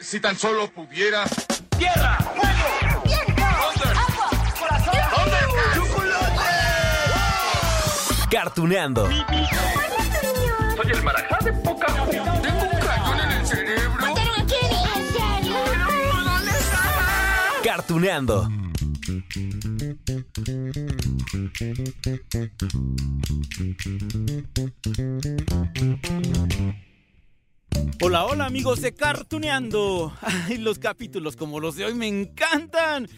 Si 0.00 0.20
tan 0.20 0.38
solo 0.38 0.70
pudiera. 0.70 1.24
¡Tierra! 1.76 2.18
¡Fuego! 2.18 3.02
¡Viento! 3.04 3.42
¡Agua! 3.44 4.30
¡Corazón! 4.58 4.94
¡Chocolate! 5.74 6.42
Cartuneando. 8.30 9.08
Soy 9.08 10.90
el 10.92 11.02
marajá 11.02 11.38
de 11.44 11.52
poca 11.52 11.86
Tengo 11.86 12.62
un 12.62 12.80
cañón 12.80 13.20
en 13.20 13.30
el 13.32 13.46
cerebro. 13.46 14.00
¿Mataron 14.00 14.40
a 14.40 14.46
Kenny? 14.46 14.82
¿En 14.96 15.06
serio? 15.12 15.56
Cartuneando. 17.64 18.48
Hola, 28.00 28.24
hola 28.24 28.46
amigos 28.46 28.80
de 28.80 28.94
Cartuneando. 28.94 30.12
Los 30.58 30.78
capítulos 30.78 31.36
como 31.36 31.60
los 31.60 31.76
de 31.76 31.84
hoy 31.84 31.94
me 31.94 32.06
encantan. 32.06 33.08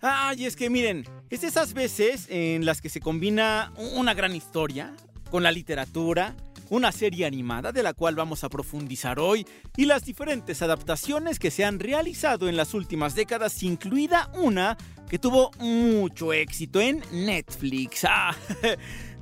Ay, 0.00 0.44
es 0.44 0.54
que 0.54 0.70
miren, 0.70 1.04
es 1.30 1.44
esas 1.44 1.72
veces 1.72 2.26
en 2.28 2.64
las 2.64 2.80
que 2.80 2.88
se 2.88 3.00
combina 3.00 3.72
una 3.76 4.14
gran 4.14 4.34
historia 4.36 4.94
con 5.30 5.42
la 5.42 5.50
literatura, 5.50 6.36
una 6.70 6.92
serie 6.92 7.26
animada 7.26 7.72
de 7.72 7.82
la 7.82 7.94
cual 7.94 8.14
vamos 8.14 8.44
a 8.44 8.48
profundizar 8.48 9.18
hoy 9.18 9.46
y 9.76 9.86
las 9.86 10.04
diferentes 10.04 10.62
adaptaciones 10.62 11.38
que 11.38 11.50
se 11.50 11.64
han 11.64 11.80
realizado 11.80 12.48
en 12.48 12.56
las 12.56 12.74
últimas 12.74 13.14
décadas, 13.14 13.62
incluida 13.62 14.30
una 14.34 14.76
que 15.08 15.18
tuvo 15.18 15.50
mucho 15.58 16.32
éxito 16.32 16.80
en 16.80 17.02
Netflix. 17.12 18.06
Ah, 18.10 18.34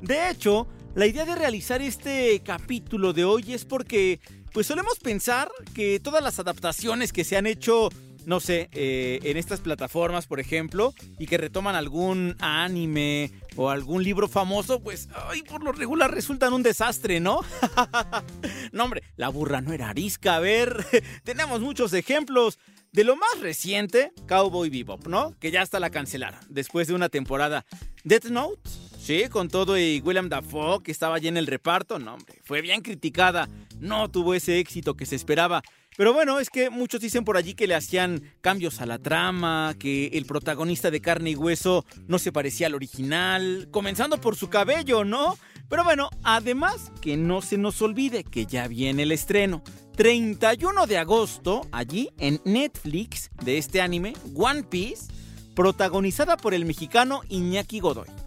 de 0.01 0.31
hecho, 0.31 0.67
la 0.95 1.07
idea 1.07 1.25
de 1.25 1.35
realizar 1.35 1.81
este 1.81 2.41
capítulo 2.41 3.13
de 3.13 3.25
hoy 3.25 3.53
es 3.53 3.65
porque 3.65 4.21
pues 4.57 4.69
solemos 4.69 4.99
pensar 4.99 5.51
que 5.75 6.01
todas 6.01 6.23
las 6.23 6.39
adaptaciones 6.39 7.13
que 7.13 7.25
se 7.25 7.37
han 7.37 7.47
hecho, 7.47 7.91
no 8.25 8.41
sé, 8.41 8.71
eh, 8.73 9.21
en 9.25 9.37
estas 9.37 9.61
plataformas, 9.61 10.27
por 10.27 10.41
ejemplo, 10.41 10.95
y 11.19 11.27
que 11.27 11.37
retoman 11.37 11.75
algún 11.75 12.35
anime 12.39 13.33
o 13.57 13.69
algún 13.69 14.03
libro 14.03 14.29
famoso, 14.29 14.81
pues, 14.81 15.11
ay, 15.29 15.43
por 15.43 15.63
lo 15.63 15.73
regular 15.73 16.11
resultan 16.11 16.55
un 16.55 16.63
desastre, 16.63 17.21
¿no? 17.21 17.41
no, 18.73 18.85
hombre, 18.85 19.03
la 19.17 19.29
burra 19.29 19.61
no 19.61 19.75
era 19.75 19.91
arisca. 19.91 20.37
A 20.37 20.41
ver, 20.41 20.87
tenemos 21.23 21.61
muchos 21.61 21.93
ejemplos. 21.93 22.59
De 22.93 23.05
lo 23.05 23.15
más 23.15 23.39
reciente, 23.43 24.15
Cowboy 24.27 24.71
Bebop, 24.71 25.07
¿no? 25.07 25.39
Que 25.39 25.51
ya 25.51 25.61
hasta 25.61 25.81
la 25.81 25.91
cancelaron 25.91 26.41
después 26.49 26.89
de 26.89 26.95
una 26.95 27.11
temporada. 27.11 27.67
Death 28.05 28.31
Note, 28.31 28.71
sí, 29.07 29.29
con 29.31 29.47
todo 29.49 29.79
y 29.79 30.01
William 30.01 30.29
Dafoe, 30.29 30.83
que 30.83 30.91
estaba 30.91 31.15
allí 31.15 31.29
en 31.29 31.37
el 31.37 31.47
reparto, 31.47 32.01
no, 32.01 32.15
hombre, 32.15 32.41
fue 32.43 32.61
bien 32.61 32.81
criticada. 32.81 33.49
No 33.79 34.11
tuvo 34.11 34.35
ese 34.35 34.59
éxito 34.59 34.97
que 34.97 35.07
se 35.07 35.15
esperaba. 35.15 35.63
Pero 35.97 36.13
bueno, 36.13 36.41
es 36.41 36.51
que 36.51 36.71
muchos 36.71 37.01
dicen 37.01 37.25
por 37.25 37.37
allí 37.37 37.55
que 37.55 37.69
le 37.69 37.77
hacían 37.77 38.23
cambios 38.41 38.81
a 38.81 38.87
la 38.87 38.99
trama, 38.99 39.77
que 39.79 40.09
el 40.09 40.27
protagonista 40.27 40.91
de 40.91 41.01
carne 41.01 41.31
y 41.31 41.37
hueso 41.37 41.85
no 42.09 42.19
se 42.19 42.33
parecía 42.33 42.67
al 42.67 42.75
original, 42.75 43.69
comenzando 43.71 44.21
por 44.21 44.35
su 44.35 44.51
cabello, 44.51 45.05
¿no? 45.05 45.39
Pero 45.69 45.85
bueno, 45.85 46.11
además 46.25 46.91
que 47.01 47.17
no 47.17 47.43
se 47.43 47.59
nos 47.59 47.81
olvide 47.83 48.25
que 48.25 48.45
ya 48.45 48.67
viene 48.67 49.05
el 49.05 49.13
estreno. 49.13 49.63
31 49.97 50.87
de 50.87 50.99
agosto, 50.99 51.63
allí 51.71 52.11
en 52.19 52.41
Netflix 52.45 53.31
de 53.45 53.59
este 53.59 53.81
anime, 53.81 54.15
One 54.35 54.65
Piece, 54.65 55.13
protagonizada 55.55 56.37
por 56.37 56.55
el 56.55 56.65
mexicano 56.65 57.23
Iñaki 57.29 57.79
Godoy. 57.81 58.26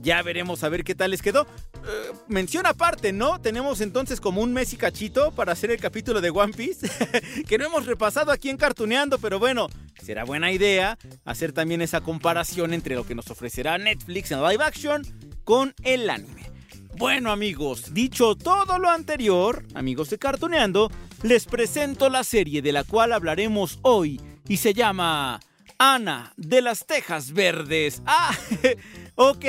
Ya 0.00 0.22
veremos 0.22 0.64
a 0.64 0.68
ver 0.68 0.84
qué 0.84 0.94
tal 0.94 1.10
les 1.10 1.22
quedó. 1.22 1.42
Eh, 1.42 2.12
mención 2.28 2.66
aparte, 2.66 3.12
¿no? 3.12 3.40
Tenemos 3.40 3.80
entonces 3.80 4.20
como 4.20 4.40
un 4.40 4.52
mes 4.52 4.72
y 4.72 4.76
cachito 4.76 5.32
para 5.32 5.52
hacer 5.52 5.70
el 5.70 5.80
capítulo 5.80 6.20
de 6.20 6.30
One 6.30 6.52
Piece, 6.52 6.88
que 7.48 7.58
no 7.58 7.66
hemos 7.66 7.86
repasado 7.86 8.30
aquí 8.32 8.50
en 8.50 8.56
Cartuneando, 8.56 9.18
pero 9.18 9.38
bueno, 9.38 9.68
será 10.02 10.24
buena 10.24 10.52
idea 10.52 10.98
hacer 11.24 11.52
también 11.52 11.82
esa 11.82 12.00
comparación 12.00 12.72
entre 12.72 12.94
lo 12.94 13.04
que 13.04 13.14
nos 13.14 13.30
ofrecerá 13.30 13.78
Netflix 13.78 14.30
en 14.30 14.42
live 14.42 14.64
action 14.64 15.02
con 15.44 15.74
el 15.82 16.08
anime. 16.08 16.50
Bueno 16.96 17.32
amigos, 17.32 17.94
dicho 17.94 18.34
todo 18.34 18.78
lo 18.78 18.88
anterior, 18.90 19.64
amigos 19.74 20.10
de 20.10 20.18
Cartuneando, 20.18 20.90
les 21.22 21.46
presento 21.46 22.08
la 22.10 22.22
serie 22.22 22.62
de 22.62 22.72
la 22.72 22.84
cual 22.84 23.12
hablaremos 23.12 23.78
hoy 23.82 24.20
y 24.46 24.58
se 24.58 24.74
llama 24.74 25.40
Ana 25.78 26.32
de 26.36 26.62
las 26.62 26.86
Tejas 26.86 27.32
Verdes. 27.32 28.02
Ah, 28.06 28.36
ok, 29.16 29.44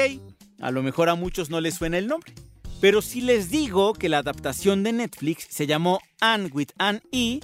a 0.60 0.72
lo 0.72 0.84
mejor 0.84 1.10
a 1.10 1.16
muchos 1.16 1.50
no 1.50 1.62
les 1.62 1.76
suena 1.76 1.98
el 1.98 2.08
nombre. 2.08 2.34
Pero 2.82 3.02
si 3.02 3.22
les 3.22 3.50
digo 3.50 3.94
que 3.94 4.10
la 4.10 4.18
adaptación 4.18 4.84
de 4.84 4.92
Netflix 4.92 5.48
se 5.50 5.68
llamó 5.68 6.00
Anne 6.20 6.50
with 6.52 6.70
an 6.78 7.02
E, 7.12 7.40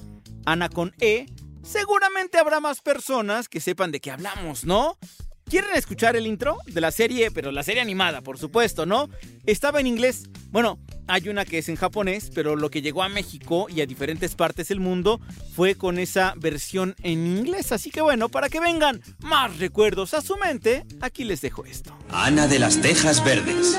Ana 0.46 0.70
con 0.70 0.94
E, 1.00 1.28
seguramente 1.64 2.38
habrá 2.38 2.60
más 2.60 2.82
personas 2.82 3.48
que 3.48 3.62
sepan 3.62 3.92
de 3.92 4.02
qué 4.02 4.12
hablamos, 4.12 4.66
¿no? 4.66 4.98
¿Quieren 5.50 5.72
escuchar 5.74 6.16
el 6.16 6.28
intro 6.28 6.58
de 6.68 6.80
la 6.80 6.92
serie? 6.92 7.32
Pero 7.32 7.52
la 7.52 7.64
serie 7.64 7.82
animada, 7.82 8.22
por 8.22 8.38
supuesto, 8.38 8.86
¿no? 8.86 9.10
Estaba 9.48 9.80
en 9.80 9.88
inglés. 9.88 10.30
Bueno, 10.52 10.78
hay 11.08 11.28
una 11.28 11.44
que 11.44 11.58
es 11.58 11.70
en 11.70 11.76
japonés, 11.76 12.30
pero 12.36 12.56
lo 12.56 12.70
que 12.70 12.84
llegó 12.84 13.02
a 13.02 13.10
México 13.10 13.66
y 13.68 13.82
a 13.82 13.88
diferentes 13.88 14.36
partes 14.36 14.68
del 14.68 14.80
mundo 14.80 15.20
fue 15.56 15.74
con 15.74 15.98
esa 15.98 16.36
versión 16.38 16.96
en 17.02 17.26
inglés. 17.26 17.72
Así 17.72 17.90
que 17.90 18.02
bueno, 18.02 18.30
para 18.30 18.50
que 18.50 18.60
vengan 18.60 19.02
más 19.22 19.58
recuerdos 19.58 20.14
a 20.14 20.22
su 20.22 20.38
mente, 20.38 20.86
aquí 21.02 21.24
les 21.24 21.42
dejo 21.42 21.66
esto. 21.66 21.98
Ana 22.12 22.48
de 22.48 22.60
las 22.60 22.80
Tejas 22.80 23.24
Verdes. 23.24 23.76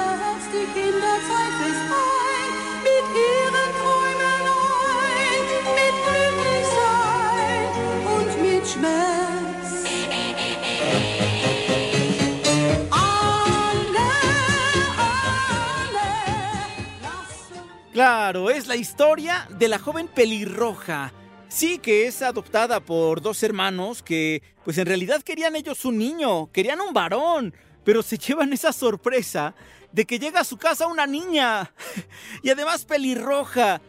Claro, 18.00 18.48
es 18.48 18.66
la 18.66 18.76
historia 18.76 19.46
de 19.58 19.68
la 19.68 19.78
joven 19.78 20.08
pelirroja. 20.08 21.12
Sí, 21.50 21.76
que 21.76 22.06
es 22.06 22.22
adoptada 22.22 22.80
por 22.80 23.20
dos 23.20 23.42
hermanos 23.42 24.02
que, 24.02 24.42
pues 24.64 24.78
en 24.78 24.86
realidad 24.86 25.20
querían 25.20 25.54
ellos 25.54 25.84
un 25.84 25.98
niño, 25.98 26.50
querían 26.50 26.80
un 26.80 26.94
varón, 26.94 27.54
pero 27.84 28.02
se 28.02 28.16
llevan 28.16 28.54
esa 28.54 28.72
sorpresa 28.72 29.54
de 29.92 30.06
que 30.06 30.18
llega 30.18 30.40
a 30.40 30.44
su 30.44 30.56
casa 30.56 30.86
una 30.86 31.06
niña 31.06 31.74
y 32.42 32.48
además 32.48 32.86
pelirroja. 32.86 33.82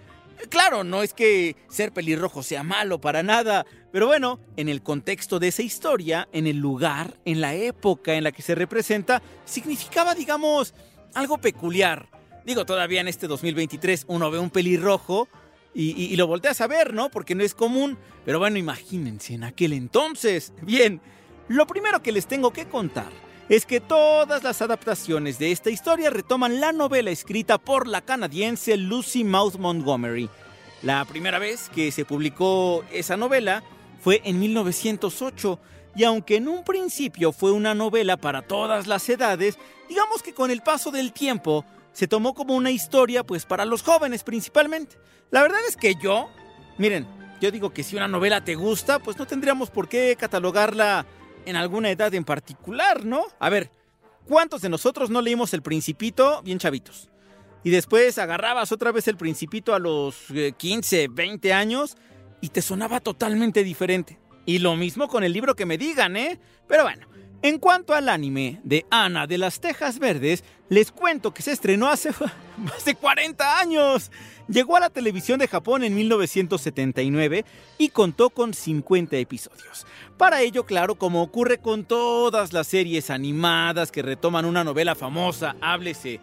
Claro, 0.50 0.84
no 0.84 1.04
es 1.04 1.14
que 1.14 1.56
ser 1.70 1.94
pelirrojo 1.94 2.44
sea 2.44 2.64
malo 2.64 3.00
para 3.00 3.24
nada, 3.24 3.66
pero 3.94 4.08
bueno, 4.08 4.42
en 4.58 4.68
el 4.68 4.84
contexto 4.84 5.40
de 5.40 5.48
esa 5.48 5.62
historia, 5.62 6.28
en 6.34 6.48
el 6.48 6.58
lugar, 6.58 7.16
en 7.24 7.40
la 7.40 7.56
época 7.56 8.16
en 8.16 8.26
la 8.26 8.34
que 8.34 8.42
se 8.42 8.56
representa, 8.56 9.22
significaba, 9.46 10.16
digamos, 10.16 10.74
algo 11.14 11.38
peculiar. 11.38 12.11
Digo, 12.46 12.66
todavía 12.66 13.02
en 13.02 13.07
este 13.07 13.28
2023 13.28 14.06
uno 14.07 14.31
ve 14.31 14.40
un 14.40 14.50
pelirrojo 14.50 15.28
y, 15.74 16.16
lo 16.18 16.28
volteas 16.28 16.59
a 16.59 16.68
ver, 16.68 16.94
¿no? 16.94 17.09
Porque 17.09 17.35
no 17.35 17.44
es 17.44 17.56
común. 17.56 17.97
Pero 18.25 18.40
bueno, 18.40 18.57
imagínense 18.57 19.35
en 19.35 19.44
aquel 19.44 19.74
entonces. 19.74 20.53
Bien, 20.62 21.01
lo 21.47 21.66
primero 21.66 22.01
que 22.01 22.12
les 22.12 22.28
tengo 22.28 22.51
que 22.51 22.66
contar 22.68 23.09
es 23.47 23.66
que 23.66 23.80
todas 23.80 24.44
las 24.44 24.62
adaptaciones 24.62 25.40
de 25.40 25.51
esta 25.51 25.69
historia 25.69 26.09
retoman 26.09 26.59
la 26.59 26.72
novela 26.72 27.12
escrita 27.12 27.57
por 27.57 27.88
la 27.88 28.01
canadiense 28.01 28.75
Lucy 28.78 29.24
Mouth 29.24 29.56
Montgomery. 29.56 30.30
La 30.84 31.06
primera 31.06 31.40
vez 31.40 31.69
que 31.69 31.91
se 31.91 32.06
publicó 32.06 32.84
esa 32.91 33.16
novela 33.18 33.63
fue 34.01 34.22
en 34.25 34.40
1908 34.40 35.59
y 35.96 36.03
aunque 36.06 36.38
en 36.38 36.47
un 36.47 36.63
principio 36.63 37.31
fue 37.31 37.51
una 37.51 37.75
novela 37.75 38.18
para 38.18 38.41
todas 38.41 38.88
las 38.88 39.07
edades, 39.09 39.57
digamos 39.90 40.24
que 40.24 40.34
con 40.34 40.50
el 40.51 40.62
paso 40.62 40.91
del 40.91 41.12
tiempo 41.12 41.66
se 41.94 42.07
tomó 42.07 42.34
como 42.34 42.56
una 42.56 42.72
historia 42.72 43.24
pues 43.24 43.46
para 43.46 43.66
los 43.66 43.84
jóvenes 43.84 44.24
principalmente. 44.24 44.97
La 45.29 45.41
verdad 45.41 45.59
es 45.68 45.78
que 45.78 45.96
yo, 45.96 46.29
miren, 46.78 47.07
yo 47.41 47.52
digo 47.52 47.72
que 47.72 47.84
si 47.84 47.96
una 47.96 48.07
novela 48.07 48.44
te 48.44 48.56
gusta, 48.56 49.00
pues 49.00 49.18
no 49.18 49.25
tendríamos 49.25 49.69
por 49.69 49.89
qué 49.89 50.16
catalogarla 50.18 51.06
en 51.45 51.56
alguna 51.56 51.89
edad 51.89 52.13
en 52.13 52.24
particular, 52.24 53.06
¿no? 53.06 53.25
A 53.39 53.50
ver, 53.50 53.71
¿cuántos 54.25 54.62
de 54.62 54.69
nosotros 54.69 55.10
no 55.10 55.21
leímos 55.21 55.54
El 55.54 55.62
Principito 55.62 56.42
bien 56.44 56.60
chavitos? 56.60 57.10
Y 57.63 57.69
después 57.69 58.18
agarrabas 58.18 58.71
otra 58.71 58.92
vez 58.92 59.07
El 59.07 59.18
Principito 59.18 59.74
a 59.74 59.80
los 59.80 60.30
eh, 60.31 60.54
15, 60.57 61.07
20 61.10 61.54
años 61.54 61.95
y 62.42 62.50
te 62.50 62.62
sonaba 62.62 63.00
totalmente 63.00 63.63
diferente. 63.63 64.19
Y 64.45 64.60
lo 64.60 64.75
mismo 64.75 65.07
con 65.07 65.24
el 65.24 65.33
libro 65.33 65.56
que 65.56 65.66
me 65.66 65.77
digan, 65.77 66.18
¿eh? 66.18 66.39
Pero 66.68 66.83
bueno, 66.83 67.07
en 67.44 67.60
cuanto 67.60 67.94
al 67.94 68.10
anime 68.10 68.60
de 68.63 68.86
Ana 68.89 69.27
de 69.27 69.38
las 69.38 69.60
Tejas 69.62 70.00
Verdes, 70.00 70.44
les 70.71 70.89
cuento 70.89 71.33
que 71.33 71.41
se 71.41 71.51
estrenó 71.51 71.89
hace 71.89 72.12
más 72.57 72.85
de 72.85 72.95
40 72.95 73.59
años. 73.59 74.09
Llegó 74.47 74.77
a 74.77 74.79
la 74.79 74.89
televisión 74.89 75.38
de 75.38 75.50
Japón 75.50 75.83
en 75.83 75.94
1979 75.94 77.44
y 77.77 77.89
contó 77.89 78.29
con 78.29 78.53
50 78.53 79.18
episodios. 79.18 79.85
Para 80.18 80.41
ello, 80.41 80.65
claro, 80.65 80.95
como 80.95 81.23
ocurre 81.23 81.57
con 81.57 81.83
todas 81.83 82.53
las 82.53 82.68
series 82.68 83.09
animadas 83.09 83.91
que 83.91 84.01
retoman 84.01 84.45
una 84.45 84.63
novela 84.63 84.95
famosa, 84.95 85.57
háblese 85.59 86.21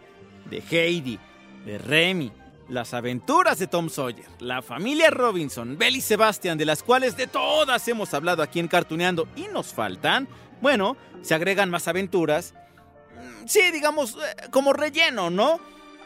de 0.49 0.63
Heidi, 0.67 1.19
de 1.63 1.77
Remy, 1.77 2.31
Las 2.69 2.95
aventuras 2.95 3.59
de 3.59 3.67
Tom 3.67 3.87
Sawyer, 3.89 4.25
la 4.39 4.63
familia 4.63 5.11
Robinson, 5.11 5.77
Belle 5.77 5.99
y 5.99 6.01
Sebastian, 6.01 6.57
de 6.57 6.65
las 6.65 6.81
cuales 6.81 7.15
de 7.15 7.27
todas 7.27 7.87
hemos 7.87 8.15
hablado 8.15 8.41
aquí 8.41 8.59
en 8.59 8.67
Cartuneando 8.67 9.27
y 9.35 9.43
nos 9.53 9.75
faltan, 9.75 10.27
bueno, 10.59 10.97
se 11.21 11.35
agregan 11.35 11.69
más 11.69 11.87
aventuras. 11.87 12.55
Sí, 13.45 13.71
digamos, 13.71 14.15
eh, 14.15 14.47
como 14.51 14.73
relleno, 14.73 15.29
¿no? 15.29 15.59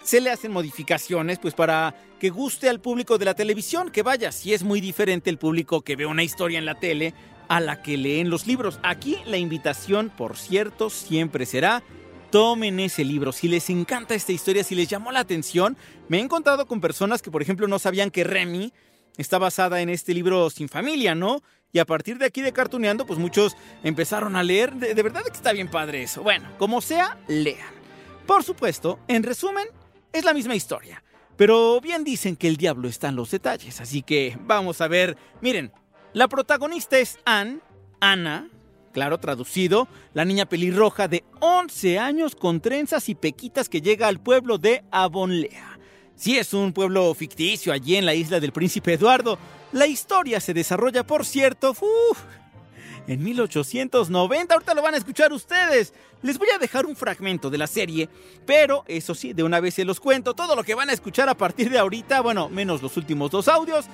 Se 0.04 0.20
le 0.20 0.30
hacen 0.30 0.52
modificaciones, 0.52 1.40
pues 1.40 1.54
para 1.54 1.96
que 2.20 2.30
guste 2.30 2.70
al 2.70 2.80
público 2.80 3.18
de 3.18 3.26
la 3.26 3.34
televisión, 3.34 3.90
que 3.90 4.04
vaya, 4.04 4.32
si 4.32 4.54
es 4.54 4.64
muy 4.64 4.82
diferente 4.82 5.30
el 5.30 5.38
público 5.38 5.82
que 5.82 5.96
ve 5.96 6.06
una 6.06 6.24
historia 6.24 6.60
en 6.60 6.66
la 6.66 6.80
tele 6.80 7.14
a 7.48 7.60
la 7.60 7.82
que 7.82 7.98
leen 7.98 8.30
los 8.30 8.48
libros. 8.48 8.80
Aquí 8.84 9.18
la 9.26 9.38
invitación, 9.38 10.10
por 10.10 10.38
cierto, 10.38 10.90
siempre 10.90 11.46
será 11.46 11.84
tomen 12.34 12.80
ese 12.80 13.04
libro. 13.04 13.32
Si 13.32 13.48
les 13.48 13.70
encanta 13.70 14.16
esta 14.16 14.32
historia, 14.32 14.64
si 14.64 14.74
les 14.74 14.88
llamó 14.88 15.12
la 15.12 15.20
atención, 15.20 15.78
me 16.08 16.18
he 16.18 16.20
encontrado 16.20 16.66
con 16.66 16.82
personas 16.82 17.22
que, 17.22 17.30
por 17.30 17.44
ejemplo, 17.44 17.68
no 17.68 17.78
sabían 17.78 18.10
que 18.10 18.24
Remy 18.24 18.74
está 19.18 19.38
basada 19.38 19.82
en 19.82 19.90
este 19.90 20.14
libro 20.14 20.50
Sin 20.50 20.70
Familia, 20.70 21.16
¿no? 21.16 21.42
Y 21.72 21.80
a 21.80 21.86
partir 21.86 22.18
de 22.20 22.26
aquí 22.26 22.42
de 22.42 22.54
Cartuneando, 22.54 23.06
pues 23.06 23.20
muchos 23.20 23.58
empezaron 23.84 24.36
a 24.36 24.44
leer. 24.44 24.74
De, 24.76 24.94
verdad 25.02 25.24
que 25.24 25.32
está 25.32 25.52
bien 25.52 25.70
padre 25.70 26.04
eso. 26.04 26.22
Bueno, 26.22 26.50
como 26.60 26.82
sea, 26.82 27.18
lean. 27.28 27.74
Por 28.28 28.44
supuesto, 28.44 29.00
en 29.08 29.24
resumen, 29.24 29.68
es 30.12 30.24
la 30.24 30.34
misma 30.34 30.56
historia. 30.56 31.04
Pero 31.36 31.82
bien 31.82 32.04
dicen 32.04 32.36
que 32.36 32.48
el 32.48 32.58
diablo 32.58 32.88
está 32.88 33.10
en 33.10 33.16
los 33.16 33.32
detalles, 33.32 33.82
así 33.82 34.04
que 34.04 34.38
vamos 34.42 34.82
a 34.82 34.88
ver. 34.88 35.18
Miren, 35.42 35.72
la 36.14 36.28
protagonista 36.28 37.00
es 37.00 37.18
Anne, 37.26 37.60
Ana, 38.00 38.50
claro, 38.94 39.18
traducido, 39.18 39.88
la 40.14 40.26
niña 40.26 40.46
pelirroja 40.46 41.08
de 41.08 41.24
11 41.40 41.98
años 41.98 42.36
con 42.36 42.62
trenzas 42.62 43.10
y 43.10 43.16
pequitas 43.16 43.68
que 43.68 43.82
llega 43.82 44.08
al 44.08 44.22
pueblo 44.22 44.60
de 44.60 44.84
Avonlea. 44.92 45.73
Sí, 46.16 46.38
es 46.38 46.54
un 46.54 46.74
pueblo 46.74 47.14
ficticio 47.14 47.74
allí 47.74 47.96
en 47.96 48.06
la 48.06 48.14
isla 48.14 48.40
del 48.40 48.52
príncipe 48.52 48.94
Eduardo. 48.94 49.38
La 49.72 49.88
historia 49.88 50.40
se 50.40 50.54
desarrolla, 50.54 51.06
por 51.06 51.26
cierto, 51.26 51.72
uf, 51.72 52.20
en 53.08 53.24
1890. 53.24 54.54
Ahorita 54.54 54.74
lo 54.74 54.82
van 54.82 54.94
a 54.94 54.98
escuchar 54.98 55.34
ustedes. 55.34 55.94
Les 56.22 56.38
voy 56.38 56.50
a 56.50 56.60
dejar 56.60 56.86
un 56.86 56.96
fragmento 56.96 57.50
de 57.50 57.58
la 57.58 57.68
serie, 57.68 58.08
pero 58.46 58.84
eso 58.88 59.16
sí, 59.16 59.34
de 59.34 59.44
una 59.44 59.60
vez 59.60 59.74
se 59.74 59.86
los 59.86 60.00
cuento. 60.00 60.34
Todo 60.34 60.56
lo 60.56 60.64
que 60.64 60.76
van 60.76 60.90
a 60.90 60.94
escuchar 60.94 61.28
a 61.28 61.36
partir 61.36 61.70
de 61.70 61.80
ahorita, 61.80 62.22
bueno, 62.22 62.48
menos 62.50 62.82
los 62.82 62.96
últimos 62.96 63.32
dos 63.32 63.48
audios, 63.48 63.86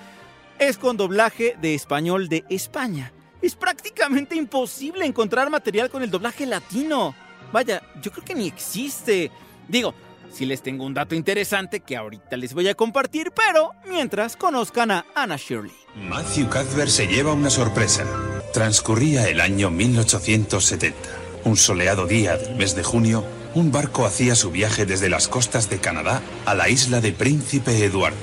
es 0.60 0.78
con 0.78 0.98
doblaje 0.98 1.56
de 1.62 1.74
español 1.74 2.28
de 2.28 2.44
España. 2.50 3.14
Es 3.42 3.56
prácticamente 3.56 4.36
imposible 4.36 5.06
encontrar 5.06 5.50
material 5.50 5.90
con 5.90 6.04
el 6.04 6.12
doblaje 6.12 6.46
latino. 6.46 7.16
Vaya, 7.54 7.82
yo 8.02 8.12
creo 8.12 8.26
que 8.26 8.36
ni 8.36 8.48
existe. 8.48 9.32
Digo, 9.68 9.94
si 10.32 10.46
les 10.46 10.62
tengo 10.62 10.86
un 10.86 10.94
dato 10.94 11.16
interesante 11.16 11.80
que 11.82 11.98
ahorita 11.98 12.38
les 12.38 12.54
voy 12.54 12.68
a 12.68 12.76
compartir, 12.76 13.32
pero 13.36 13.72
mientras 13.88 14.36
conozcan 14.36 14.92
a 14.92 15.06
Anna 15.16 15.38
Shirley. 15.38 15.72
Matthew 15.96 16.50
Cuthbert 16.50 16.90
se 16.90 17.08
lleva 17.08 17.34
una 17.34 17.50
sorpresa. 17.50 18.06
Transcurría 18.54 19.28
el 19.30 19.42
año 19.42 19.70
1870. 19.70 20.98
Un 21.46 21.56
soleado 21.56 22.06
día 22.06 22.38
del 22.38 22.56
mes 22.56 22.76
de 22.76 22.84
junio, 22.84 23.26
un 23.54 23.72
barco 23.72 24.06
hacía 24.06 24.36
su 24.36 24.52
viaje 24.52 24.86
desde 24.86 25.10
las 25.10 25.28
costas 25.28 25.70
de 25.70 25.80
Canadá 25.80 26.22
a 26.46 26.54
la 26.54 26.70
isla 26.70 27.02
de 27.02 27.12
Príncipe 27.12 27.84
Eduardo. 27.84 28.18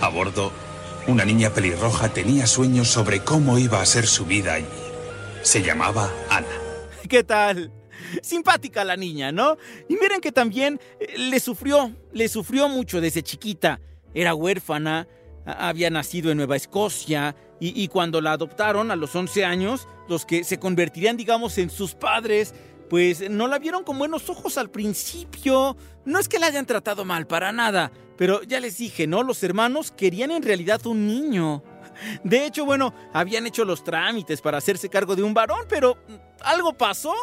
A 0.00 0.08
bordo, 0.08 0.52
una 1.06 1.24
niña 1.24 1.50
pelirroja 1.50 2.10
tenía 2.10 2.46
sueños 2.46 2.88
sobre 2.88 3.20
cómo 3.20 3.58
iba 3.58 3.80
a 3.80 3.86
ser 3.86 4.06
su 4.06 4.24
vida 4.24 4.54
allí. 4.54 4.66
Se 5.42 5.62
llamaba 5.62 6.10
Ana. 6.30 6.46
¿Qué 7.08 7.22
tal? 7.22 7.72
Simpática 8.22 8.84
la 8.84 8.96
niña, 8.96 9.32
¿no? 9.32 9.56
Y 9.88 9.94
miren 9.94 10.20
que 10.20 10.32
también 10.32 10.80
eh, 11.00 11.18
le 11.18 11.40
sufrió, 11.40 11.92
le 12.12 12.28
sufrió 12.28 12.68
mucho 12.68 13.00
desde 13.00 13.22
chiquita. 13.22 13.80
Era 14.14 14.34
huérfana, 14.34 15.08
había 15.44 15.90
nacido 15.90 16.30
en 16.30 16.38
Nueva 16.38 16.56
Escocia 16.56 17.34
y, 17.60 17.82
y 17.82 17.88
cuando 17.88 18.20
la 18.20 18.32
adoptaron 18.32 18.90
a 18.90 18.96
los 18.96 19.14
11 19.14 19.44
años, 19.44 19.88
los 20.08 20.24
que 20.24 20.44
se 20.44 20.58
convertirían, 20.58 21.16
digamos, 21.16 21.58
en 21.58 21.70
sus 21.70 21.94
padres, 21.94 22.54
pues 22.88 23.28
no 23.30 23.48
la 23.48 23.58
vieron 23.58 23.84
con 23.84 23.98
buenos 23.98 24.28
ojos 24.28 24.58
al 24.58 24.70
principio. 24.70 25.76
No 26.04 26.18
es 26.18 26.28
que 26.28 26.38
la 26.38 26.46
hayan 26.46 26.66
tratado 26.66 27.04
mal, 27.04 27.26
para 27.26 27.52
nada. 27.52 27.90
Pero 28.16 28.42
ya 28.42 28.60
les 28.60 28.78
dije, 28.78 29.06
¿no? 29.06 29.22
Los 29.22 29.42
hermanos 29.42 29.90
querían 29.90 30.30
en 30.30 30.42
realidad 30.42 30.86
un 30.86 31.06
niño. 31.06 31.62
De 32.22 32.46
hecho, 32.46 32.64
bueno, 32.64 32.94
habían 33.12 33.46
hecho 33.46 33.64
los 33.64 33.84
trámites 33.84 34.40
para 34.40 34.58
hacerse 34.58 34.88
cargo 34.88 35.16
de 35.16 35.22
un 35.22 35.34
varón, 35.34 35.60
pero 35.68 35.96
algo 36.40 36.72
pasó. 36.72 37.14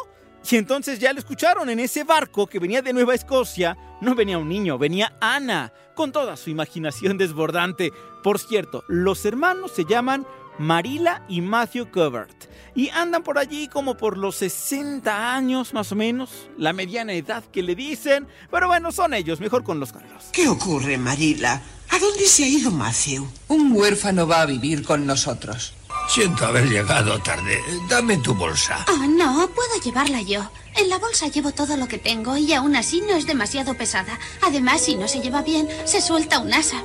Y 0.49 0.57
entonces 0.57 0.99
ya 0.99 1.13
lo 1.13 1.19
escucharon 1.19 1.69
en 1.69 1.79
ese 1.79 2.03
barco 2.03 2.47
que 2.47 2.59
venía 2.59 2.81
de 2.81 2.93
Nueva 2.93 3.15
Escocia. 3.15 3.77
No 4.01 4.15
venía 4.15 4.37
un 4.37 4.49
niño, 4.49 4.77
venía 4.77 5.13
Ana, 5.21 5.71
con 5.95 6.11
toda 6.11 6.35
su 6.35 6.49
imaginación 6.49 7.17
desbordante. 7.17 7.91
Por 8.23 8.37
cierto, 8.39 8.83
los 8.87 9.25
hermanos 9.25 9.71
se 9.73 9.85
llaman 9.85 10.25
Marila 10.57 11.23
y 11.29 11.41
Matthew 11.41 11.89
Covert. 11.91 12.49
Y 12.75 12.89
andan 12.89 13.23
por 13.23 13.37
allí 13.37 13.67
como 13.67 13.95
por 13.95 14.17
los 14.17 14.35
60 14.37 15.35
años 15.35 15.73
más 15.73 15.91
o 15.91 15.95
menos, 15.95 16.49
la 16.57 16.73
mediana 16.73 17.13
edad 17.13 17.43
que 17.51 17.63
le 17.63 17.75
dicen. 17.75 18.27
Pero 18.49 18.67
bueno, 18.67 18.91
son 18.91 19.13
ellos, 19.13 19.39
mejor 19.39 19.63
con 19.63 19.79
los 19.79 19.91
carros. 19.91 20.25
¿Qué 20.31 20.47
ocurre, 20.47 20.97
Marila? 20.97 21.61
¿A 21.89 21.99
dónde 21.99 22.25
se 22.25 22.45
ha 22.45 22.47
ido 22.47 22.71
Matthew? 22.71 23.27
Un 23.49 23.73
huérfano 23.73 24.27
va 24.27 24.41
a 24.41 24.45
vivir 24.45 24.83
con 24.83 25.05
nosotros. 25.05 25.73
Siento 26.13 26.45
haber 26.45 26.67
llegado 26.67 27.17
tarde. 27.19 27.63
Dame 27.87 28.17
tu 28.17 28.35
bolsa. 28.35 28.85
Oh, 28.89 29.07
no, 29.07 29.49
puedo 29.55 29.81
llevarla 29.81 30.21
yo. 30.21 30.41
En 30.75 30.89
la 30.89 30.97
bolsa 30.97 31.27
llevo 31.27 31.53
todo 31.53 31.77
lo 31.77 31.87
que 31.87 31.99
tengo 31.99 32.35
y 32.35 32.51
aún 32.51 32.75
así 32.75 32.99
no 32.99 33.15
es 33.15 33.25
demasiado 33.25 33.75
pesada. 33.75 34.19
Además, 34.41 34.81
si 34.81 34.95
no 34.95 35.07
se 35.07 35.21
lleva 35.21 35.41
bien, 35.41 35.69
se 35.85 36.01
suelta 36.01 36.39
un 36.39 36.51
asa. 36.51 36.83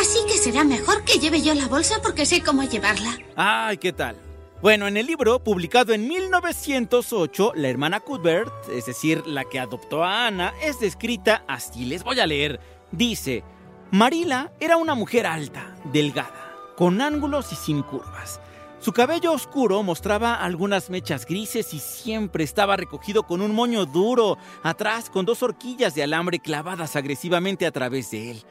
Así 0.00 0.20
que 0.28 0.38
será 0.38 0.62
mejor 0.62 1.02
que 1.02 1.18
lleve 1.18 1.42
yo 1.42 1.52
la 1.54 1.66
bolsa 1.66 2.00
porque 2.00 2.26
sé 2.26 2.44
cómo 2.44 2.62
llevarla. 2.62 3.18
Ay, 3.34 3.78
¿qué 3.78 3.92
tal? 3.92 4.16
Bueno, 4.62 4.86
en 4.86 4.98
el 4.98 5.06
libro, 5.06 5.42
publicado 5.42 5.92
en 5.92 6.06
1908, 6.06 7.54
la 7.56 7.68
hermana 7.68 7.98
Cuthbert, 7.98 8.52
es 8.70 8.86
decir, 8.86 9.26
la 9.26 9.42
que 9.42 9.58
adoptó 9.58 10.04
a 10.04 10.28
Ana, 10.28 10.54
es 10.62 10.78
descrita 10.78 11.42
así. 11.48 11.86
Les 11.86 12.04
voy 12.04 12.20
a 12.20 12.26
leer. 12.28 12.60
Dice, 12.92 13.42
Marila 13.90 14.52
era 14.60 14.76
una 14.76 14.94
mujer 14.94 15.26
alta, 15.26 15.76
delgada, 15.84 16.43
con 16.76 17.00
ángulos 17.00 17.52
y 17.52 17.56
sin 17.56 17.82
curvas. 17.82 18.40
Su 18.78 18.92
cabello 18.92 19.32
oscuro 19.32 19.82
mostraba 19.82 20.34
algunas 20.34 20.90
mechas 20.90 21.24
grises 21.24 21.72
y 21.72 21.78
siempre 21.78 22.44
estaba 22.44 22.76
recogido 22.76 23.22
con 23.22 23.40
un 23.40 23.54
moño 23.54 23.86
duro, 23.86 24.36
atrás 24.62 25.08
con 25.08 25.24
dos 25.24 25.42
horquillas 25.42 25.94
de 25.94 26.02
alambre 26.02 26.38
clavadas 26.38 26.94
agresivamente 26.94 27.64
a 27.64 27.70
través 27.70 28.10
de 28.10 28.32
él. 28.32 28.44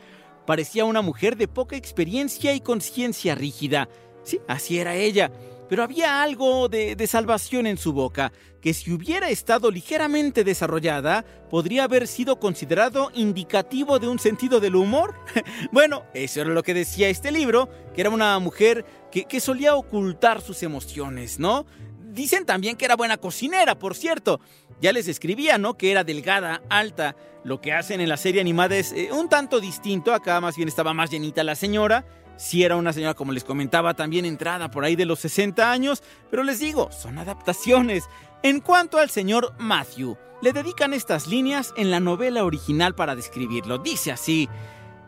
Parecía 0.47 0.85
una 0.85 1.03
mujer 1.03 1.37
de 1.37 1.47
poca 1.47 1.75
experiencia 1.75 2.53
y 2.53 2.61
conciencia 2.61 3.35
rígida. 3.35 3.89
Sí, 4.23 4.39
así 4.47 4.79
era 4.79 4.95
ella. 4.95 5.31
Pero 5.73 5.81
había 5.81 6.21
algo 6.21 6.69
de, 6.69 6.95
de, 6.95 7.07
salvación 7.07 7.65
en 7.65 7.77
su 7.77 7.93
boca, 7.93 8.31
que 8.61 8.75
si 8.75 8.91
hubiera 8.91 9.31
estado 9.31 9.71
ligeramente 9.71 10.43
desarrollada, 10.43 11.25
podría 11.49 11.85
haber 11.85 12.07
sido 12.07 12.39
considerado 12.39 13.09
indicativo 13.15 13.97
de 13.97 14.07
un 14.07 14.19
sentido 14.19 14.59
del 14.59 14.75
humor. 14.75 15.15
bueno, 15.71 16.03
eso 16.13 16.41
era 16.41 16.51
lo 16.51 16.61
que 16.61 16.75
decía 16.75 17.09
este 17.09 17.31
libro, 17.31 17.71
que 17.95 18.01
era 18.01 18.11
una 18.11 18.37
mujer 18.37 18.85
que, 19.11 19.25
que 19.25 19.39
solía 19.39 19.73
ocultar 19.73 20.41
sus 20.41 20.61
emociones, 20.61 21.39
¿no? 21.39 21.65
Dicen 22.11 22.45
también 22.45 22.75
que 22.75 22.85
era 22.85 22.95
buena 22.95 23.17
cocinera, 23.17 23.79
por 23.79 23.95
cierto. 23.95 24.41
Ya 24.79 24.93
les 24.93 25.07
escribía, 25.07 25.57
¿no? 25.57 25.75
Que 25.75 25.89
era 25.89 26.03
delgada, 26.03 26.61
alta. 26.69 27.15
Lo 27.43 27.61
que 27.61 27.73
hacen 27.73 27.99
en 27.99 28.09
la 28.09 28.17
serie 28.17 28.41
animada 28.41 28.75
es 28.75 28.91
eh, 28.91 29.09
un 29.11 29.27
tanto 29.27 29.59
distinto. 29.59 30.13
Acá 30.13 30.39
más 30.39 30.55
bien 30.55 30.67
estaba 30.67 30.93
más 30.93 31.09
llenita 31.09 31.43
la 31.43 31.55
señora. 31.55 32.05
Sí 32.37 32.63
era 32.63 32.75
una 32.75 32.93
señora, 32.93 33.13
como 33.13 33.31
les 33.31 33.43
comentaba, 33.43 33.93
también 33.93 34.25
entrada 34.25 34.69
por 34.71 34.83
ahí 34.83 34.95
de 34.95 35.05
los 35.05 35.19
60 35.19 35.71
años. 35.71 36.03
Pero 36.29 36.43
les 36.43 36.59
digo, 36.59 36.91
son 36.91 37.17
adaptaciones. 37.17 38.05
En 38.41 38.59
cuanto 38.59 38.97
al 38.97 39.09
señor 39.09 39.53
Matthew, 39.57 40.17
le 40.41 40.51
dedican 40.51 40.93
estas 40.93 41.27
líneas 41.27 41.73
en 41.77 41.91
la 41.91 41.99
novela 41.99 42.43
original 42.43 42.95
para 42.95 43.15
describirlo. 43.15 43.77
Dice 43.77 44.11
así, 44.11 44.49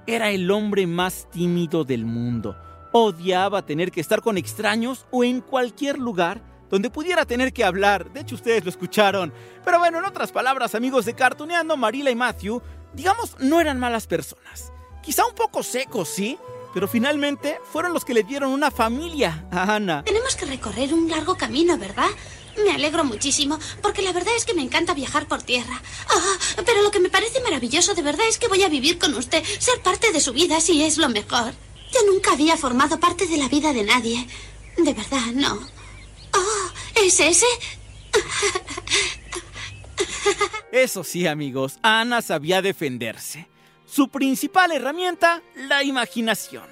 era 0.08 0.30
el 0.30 0.50
hombre 0.52 0.88
más 0.88 1.28
tímido 1.32 1.84
del 1.84 2.06
mundo. 2.06 2.56
Odiaba 2.94 3.66
tener 3.66 3.92
que 3.92 4.00
estar 4.00 4.22
con 4.22 4.38
extraños 4.38 5.06
o 5.12 5.24
en 5.24 5.42
cualquier 5.42 5.98
lugar 5.98 6.42
donde 6.70 6.90
pudiera 6.90 7.26
tener 7.26 7.54
que 7.54 7.64
hablar. 7.64 8.12
De 8.14 8.22
hecho, 8.22 8.36
ustedes 8.36 8.64
lo 8.64 8.70
escucharon. 8.70 9.34
Pero 9.64 9.80
bueno, 9.80 10.00
en 10.00 10.06
otras 10.06 10.32
palabras, 10.32 10.76
amigos 10.76 11.06
de 11.06 11.14
Cartuneando, 11.14 11.76
Marila 11.76 12.12
y 12.12 12.16
Matthew, 12.16 12.62
digamos, 12.94 13.36
no 13.40 13.60
eran 13.60 13.80
malas 13.80 14.08
personas. 14.08 14.72
Quizá 15.02 15.26
un 15.26 15.36
poco 15.36 15.64
secos, 15.64 16.08
¿sí? 16.08 16.38
Pero 16.76 16.90
finalmente 16.90 17.62
fueron 17.72 17.94
los 17.94 18.04
que 18.04 18.14
le 18.14 18.24
dieron 18.24 18.52
una 18.52 18.70
familia 18.70 19.48
a 19.50 19.76
Ana. 19.76 20.04
Tenemos 20.04 20.36
que 20.36 20.46
recorrer 20.46 20.94
un 20.94 21.10
largo 21.10 21.38
camino, 21.38 21.78
¿verdad? 21.78 22.10
Me 22.62 22.72
alegro 22.72 23.06
muchísimo, 23.06 23.58
porque 23.82 24.02
la 24.02 24.12
verdad 24.12 24.36
es 24.36 24.44
que 24.44 24.54
me 24.54 24.62
encanta 24.62 24.94
viajar 24.94 25.26
por 25.26 25.42
tierra. 25.42 25.82
Ah, 26.10 26.38
pero 26.66 26.82
lo 26.82 26.92
que 26.92 27.00
me 27.00 27.08
parece 27.08 27.40
maravilloso 27.40 27.94
de 27.94 28.02
verdad 28.02 28.28
es 28.28 28.38
que 28.38 28.50
voy 28.50 28.62
a 28.64 28.68
vivir 28.68 29.00
con 29.00 29.14
usted, 29.14 29.42
ser 29.58 29.80
parte 29.84 30.12
de 30.12 30.20
su 30.20 30.34
vida 30.34 30.60
si 30.60 30.84
es 30.84 30.98
lo 30.98 31.08
mejor. 31.08 31.54
Yo 31.94 32.12
nunca 32.12 32.34
había 32.34 32.58
formado 32.58 33.00
parte 33.00 33.26
de 33.26 33.38
la 33.38 33.48
vida 33.48 33.72
de 33.72 33.84
nadie. 33.84 34.28
De 34.76 34.94
verdad, 34.94 35.28
no. 35.34 35.58
Oh, 36.34 36.70
¿es 36.96 37.22
ese? 37.22 37.46
Eso 40.74 41.06
sí, 41.06 41.26
amigos, 41.26 41.80
Ana 41.82 42.22
sabía 42.22 42.62
defenderse. 42.62 43.55
Su 43.86 44.10
principal 44.10 44.72
herramienta, 44.72 45.42
la 45.56 45.84
imaginación. 45.84 46.66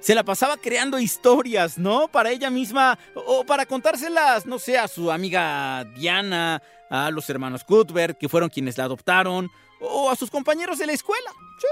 Se 0.00 0.14
la 0.14 0.22
pasaba 0.22 0.56
creando 0.56 0.98
historias, 0.98 1.76
¿no? 1.76 2.08
Para 2.08 2.30
ella 2.30 2.50
misma 2.50 2.98
o 3.14 3.44
para 3.44 3.66
contárselas, 3.66 4.46
no 4.46 4.58
sé, 4.58 4.78
a 4.78 4.86
su 4.86 5.10
amiga 5.10 5.84
Diana, 5.96 6.62
a 6.88 7.10
los 7.10 7.28
hermanos 7.30 7.64
Cuthbert, 7.64 8.16
que 8.18 8.28
fueron 8.28 8.48
quienes 8.48 8.78
la 8.78 8.84
adoptaron, 8.84 9.50
o 9.80 10.10
a 10.10 10.16
sus 10.16 10.30
compañeros 10.30 10.78
de 10.78 10.86
la 10.86 10.92
escuela. 10.92 11.30
Sí. 11.58 11.66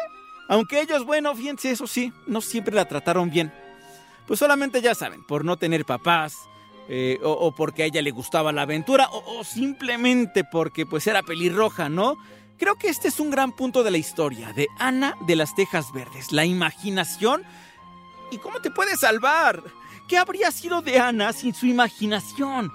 Aunque 0.49 0.81
ellos, 0.81 1.05
bueno, 1.05 1.35
fíjense, 1.35 1.71
eso 1.71 1.87
sí, 1.87 2.13
no 2.27 2.41
siempre 2.41 2.75
la 2.75 2.87
trataron 2.87 3.31
bien. 3.31 3.53
Pues 4.27 4.41
solamente 4.41 4.83
ya 4.83 4.95
saben, 4.95 5.25
por 5.25 5.45
no 5.45 5.57
tener 5.57 5.85
papás, 5.85 6.35
eh, 6.89 7.19
o, 7.23 7.53
porque 7.55 7.85
a 7.85 7.87
ella 7.87 8.03
le 8.03 8.11
gustaba 8.11 8.53
la 8.53 8.63
aventura, 8.63 9.09
o, 9.11 9.39
o 9.39 9.45
simplemente 9.45 10.45
porque 10.45 10.85
pues 10.85 11.07
era 11.07 11.23
pelirroja, 11.23 11.89
¿no? 11.89 12.17
Creo 12.59 12.77
que 12.77 12.89
este 12.89 13.09
es 13.09 13.21
un 13.21 13.31
gran 13.31 13.53
punto 13.53 13.83
de 13.83 13.91
la 13.91 13.99
historia 13.99 14.53
de 14.53 14.67
Ana 14.79 15.17
de 15.27 15.37
las 15.37 15.55
Tejas 15.55 15.93
Verdes, 15.93 16.33
la 16.33 16.45
imaginación 16.45 17.45
¿Y 18.31 18.39
cómo 18.39 18.61
te 18.61 18.71
puedes 18.71 19.01
salvar? 19.01 19.63
¿Qué 20.09 20.19
habría 20.19 20.51
sido 20.51 20.83
de 20.83 20.99
Ana 20.99 21.33
sin 21.33 21.55
su 21.55 21.67
imaginación? 21.67 22.73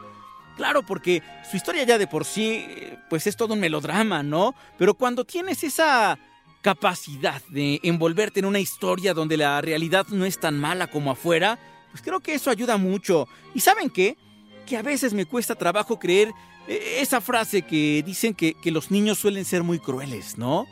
Claro, 0.56 0.84
porque 0.84 1.22
su 1.50 1.58
historia 1.58 1.84
ya 1.84 1.98
de 1.98 2.08
por 2.08 2.26
sí, 2.26 2.66
pues 3.10 3.28
es 3.28 3.36
todo 3.36 3.54
un 3.54 3.60
melodrama, 3.60 4.24
¿no? 4.24 4.56
Pero 4.78 4.94
cuando 4.94 5.26
tienes 5.26 5.64
esa 5.64 6.18
capacidad 6.62 7.42
de 7.50 7.80
envolverte 7.84 8.40
en 8.40 8.46
una 8.46 8.60
historia 8.60 9.14
donde 9.14 9.38
la 9.38 9.60
realidad 9.62 10.08
no 10.10 10.26
es 10.26 10.40
tan 10.40 10.60
mala 10.60 10.88
como 10.88 11.12
afuera, 11.12 11.58
pues 11.92 12.02
creo 12.02 12.20
que 12.20 12.34
eso 12.34 12.50
ayuda 12.50 12.78
mucho. 12.78 13.28
¿Y 13.54 13.60
saben 13.62 13.90
qué? 13.90 14.18
Que 14.66 14.78
a 14.78 14.82
veces 14.84 15.14
me 15.14 15.26
cuesta 15.26 15.56
trabajo 15.56 16.00
creer 16.00 16.32
esa 16.68 17.22
frase 17.22 17.64
que 17.64 18.04
dicen 18.06 18.34
que, 18.34 18.54
que 18.54 18.72
los 18.72 18.92
niños 18.92 19.20
suelen 19.20 19.46
ser 19.46 19.64
muy 19.64 19.80
crueles, 19.80 20.38
¿no? 20.38 20.68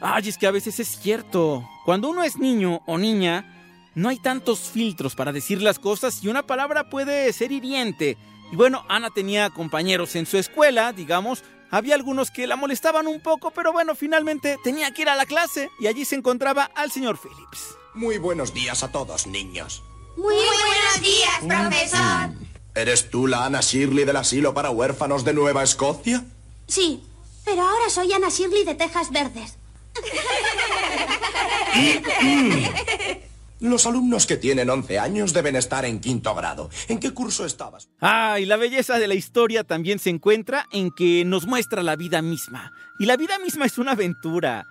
Ay, 0.00 0.28
es 0.28 0.38
que 0.38 0.46
a 0.46 0.50
veces 0.50 0.80
es 0.80 0.98
cierto. 1.00 1.66
Cuando 1.84 2.08
uno 2.08 2.22
es 2.22 2.36
niño 2.36 2.82
o 2.86 2.98
niña, 2.98 3.52
no 3.94 4.08
hay 4.08 4.18
tantos 4.18 4.60
filtros 4.60 5.14
para 5.14 5.32
decir 5.32 5.62
las 5.62 5.78
cosas 5.78 6.22
y 6.22 6.28
una 6.28 6.46
palabra 6.46 6.90
puede 6.90 7.32
ser 7.32 7.52
hiriente. 7.52 8.16
Y 8.52 8.56
bueno, 8.56 8.84
Ana 8.88 9.10
tenía 9.10 9.50
compañeros 9.50 10.14
en 10.16 10.26
su 10.26 10.38
escuela, 10.38 10.92
digamos, 10.92 11.42
había 11.70 11.94
algunos 11.94 12.30
que 12.30 12.46
la 12.46 12.56
molestaban 12.56 13.06
un 13.06 13.20
poco, 13.20 13.50
pero 13.50 13.72
bueno, 13.72 13.94
finalmente 13.94 14.56
tenía 14.62 14.92
que 14.92 15.02
ir 15.02 15.08
a 15.08 15.16
la 15.16 15.26
clase 15.26 15.70
y 15.80 15.88
allí 15.88 16.04
se 16.04 16.14
encontraba 16.14 16.70
al 16.74 16.92
señor 16.92 17.18
Phillips. 17.18 17.76
Muy 17.94 18.18
buenos 18.18 18.54
días 18.54 18.82
a 18.82 18.92
todos, 18.92 19.26
niños. 19.26 19.82
Muy 20.16 20.34
buenos 20.34 21.00
días, 21.00 21.70
profesor. 21.70 22.45
¿Eres 22.76 23.08
tú 23.08 23.26
la 23.26 23.46
Ana 23.46 23.62
Shirley 23.62 24.04
del 24.04 24.16
asilo 24.16 24.52
para 24.52 24.68
huérfanos 24.68 25.24
de 25.24 25.32
Nueva 25.32 25.62
Escocia? 25.62 26.22
Sí, 26.66 27.02
pero 27.42 27.62
ahora 27.62 27.88
soy 27.88 28.12
Ana 28.12 28.28
Shirley 28.28 28.64
de 28.64 28.74
Tejas 28.74 29.10
Verdes. 29.10 29.56
Los 33.60 33.86
alumnos 33.86 34.26
que 34.26 34.36
tienen 34.36 34.68
11 34.68 34.98
años 34.98 35.32
deben 35.32 35.56
estar 35.56 35.86
en 35.86 36.00
quinto 36.00 36.34
grado. 36.34 36.68
¿En 36.88 36.98
qué 37.00 37.14
curso 37.14 37.46
estabas? 37.46 37.88
Ah, 38.02 38.38
y 38.38 38.44
la 38.44 38.58
belleza 38.58 38.98
de 38.98 39.08
la 39.08 39.14
historia 39.14 39.64
también 39.64 39.98
se 39.98 40.10
encuentra 40.10 40.66
en 40.70 40.90
que 40.90 41.24
nos 41.24 41.46
muestra 41.46 41.82
la 41.82 41.96
vida 41.96 42.20
misma. 42.20 42.72
Y 42.98 43.06
la 43.06 43.16
vida 43.16 43.38
misma 43.38 43.64
es 43.64 43.78
una 43.78 43.92
aventura. 43.92 44.66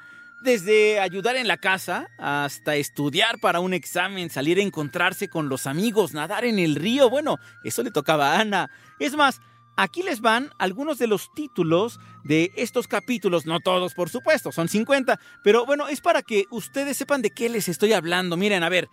Desde 0.45 0.99
ayudar 0.99 1.37
en 1.37 1.47
la 1.47 1.57
casa 1.57 2.07
hasta 2.19 2.75
estudiar 2.75 3.39
para 3.39 3.59
un 3.61 3.73
examen, 3.73 4.29
salir 4.29 4.59
a 4.59 4.61
encontrarse 4.61 5.27
con 5.27 5.49
los 5.49 5.65
amigos, 5.65 6.13
nadar 6.13 6.45
en 6.45 6.59
el 6.59 6.75
río. 6.75 7.09
Bueno, 7.09 7.39
eso 7.63 7.81
le 7.81 7.89
tocaba 7.89 8.33
a 8.33 8.41
Ana. 8.41 8.69
Es 8.99 9.15
más, 9.15 9.41
aquí 9.75 10.03
les 10.03 10.21
van 10.21 10.51
algunos 10.59 10.99
de 10.99 11.07
los 11.07 11.33
títulos 11.33 11.99
de 12.23 12.51
estos 12.57 12.87
capítulos. 12.87 13.47
No 13.47 13.59
todos, 13.59 13.95
por 13.95 14.11
supuesto, 14.11 14.51
son 14.51 14.67
50. 14.67 15.19
Pero 15.43 15.65
bueno, 15.65 15.87
es 15.87 15.99
para 15.99 16.21
que 16.21 16.45
ustedes 16.51 16.95
sepan 16.95 17.23
de 17.23 17.31
qué 17.31 17.49
les 17.49 17.67
estoy 17.67 17.93
hablando. 17.93 18.37
Miren, 18.37 18.61
a 18.61 18.69
ver, 18.69 18.87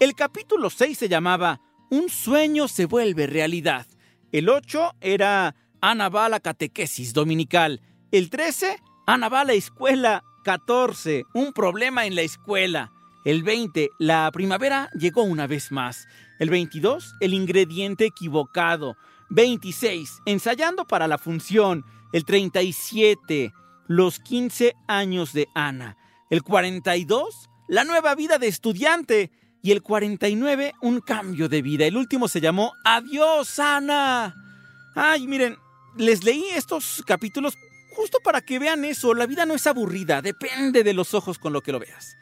el 0.00 0.12
capítulo 0.16 0.70
6 0.70 0.98
se 0.98 1.08
llamaba 1.08 1.60
Un 1.88 2.08
sueño 2.08 2.66
se 2.66 2.86
vuelve 2.86 3.28
realidad. 3.28 3.86
El 4.32 4.48
8 4.48 4.96
era 5.00 5.54
Ana 5.80 6.08
va 6.08 6.24
a 6.24 6.30
la 6.30 6.40
catequesis 6.40 7.12
dominical. 7.12 7.80
El 8.10 8.28
13, 8.28 8.82
Ana 9.06 9.28
va 9.28 9.42
a 9.42 9.44
la 9.44 9.52
escuela. 9.52 10.24
14, 10.46 11.26
un 11.34 11.52
problema 11.52 12.06
en 12.06 12.14
la 12.14 12.22
escuela. 12.22 12.92
El 13.24 13.42
20, 13.42 13.90
la 13.98 14.30
primavera 14.32 14.88
llegó 14.96 15.24
una 15.24 15.48
vez 15.48 15.72
más. 15.72 16.06
El 16.38 16.50
22, 16.50 17.16
el 17.18 17.34
ingrediente 17.34 18.04
equivocado. 18.04 18.96
26, 19.30 20.20
ensayando 20.24 20.86
para 20.86 21.08
la 21.08 21.18
función. 21.18 21.84
El 22.12 22.24
37, 22.24 23.52
los 23.88 24.20
15 24.20 24.76
años 24.86 25.32
de 25.32 25.48
Ana. 25.56 25.96
El 26.30 26.44
42, 26.44 27.50
la 27.66 27.82
nueva 27.82 28.14
vida 28.14 28.38
de 28.38 28.46
estudiante. 28.46 29.32
Y 29.64 29.72
el 29.72 29.82
49, 29.82 30.74
un 30.80 31.00
cambio 31.00 31.48
de 31.48 31.60
vida. 31.60 31.86
El 31.86 31.96
último 31.96 32.28
se 32.28 32.40
llamó 32.40 32.72
Adiós, 32.84 33.58
Ana. 33.58 34.32
Ay, 34.94 35.26
miren, 35.26 35.56
les 35.96 36.22
leí 36.22 36.44
estos 36.54 37.02
capítulos 37.04 37.54
justo 37.96 38.18
para 38.20 38.42
que 38.42 38.58
vean 38.58 38.84
eso. 38.84 39.14
La 39.14 39.26
vida 39.26 39.46
no 39.46 39.54
es 39.54 39.66
aburrida, 39.66 40.20
depende 40.20 40.84
de 40.84 40.92
los 40.92 41.14
ojos 41.14 41.38
con 41.38 41.52
lo 41.52 41.62
que 41.62 41.72
lo 41.72 41.80
veas. 41.80 42.16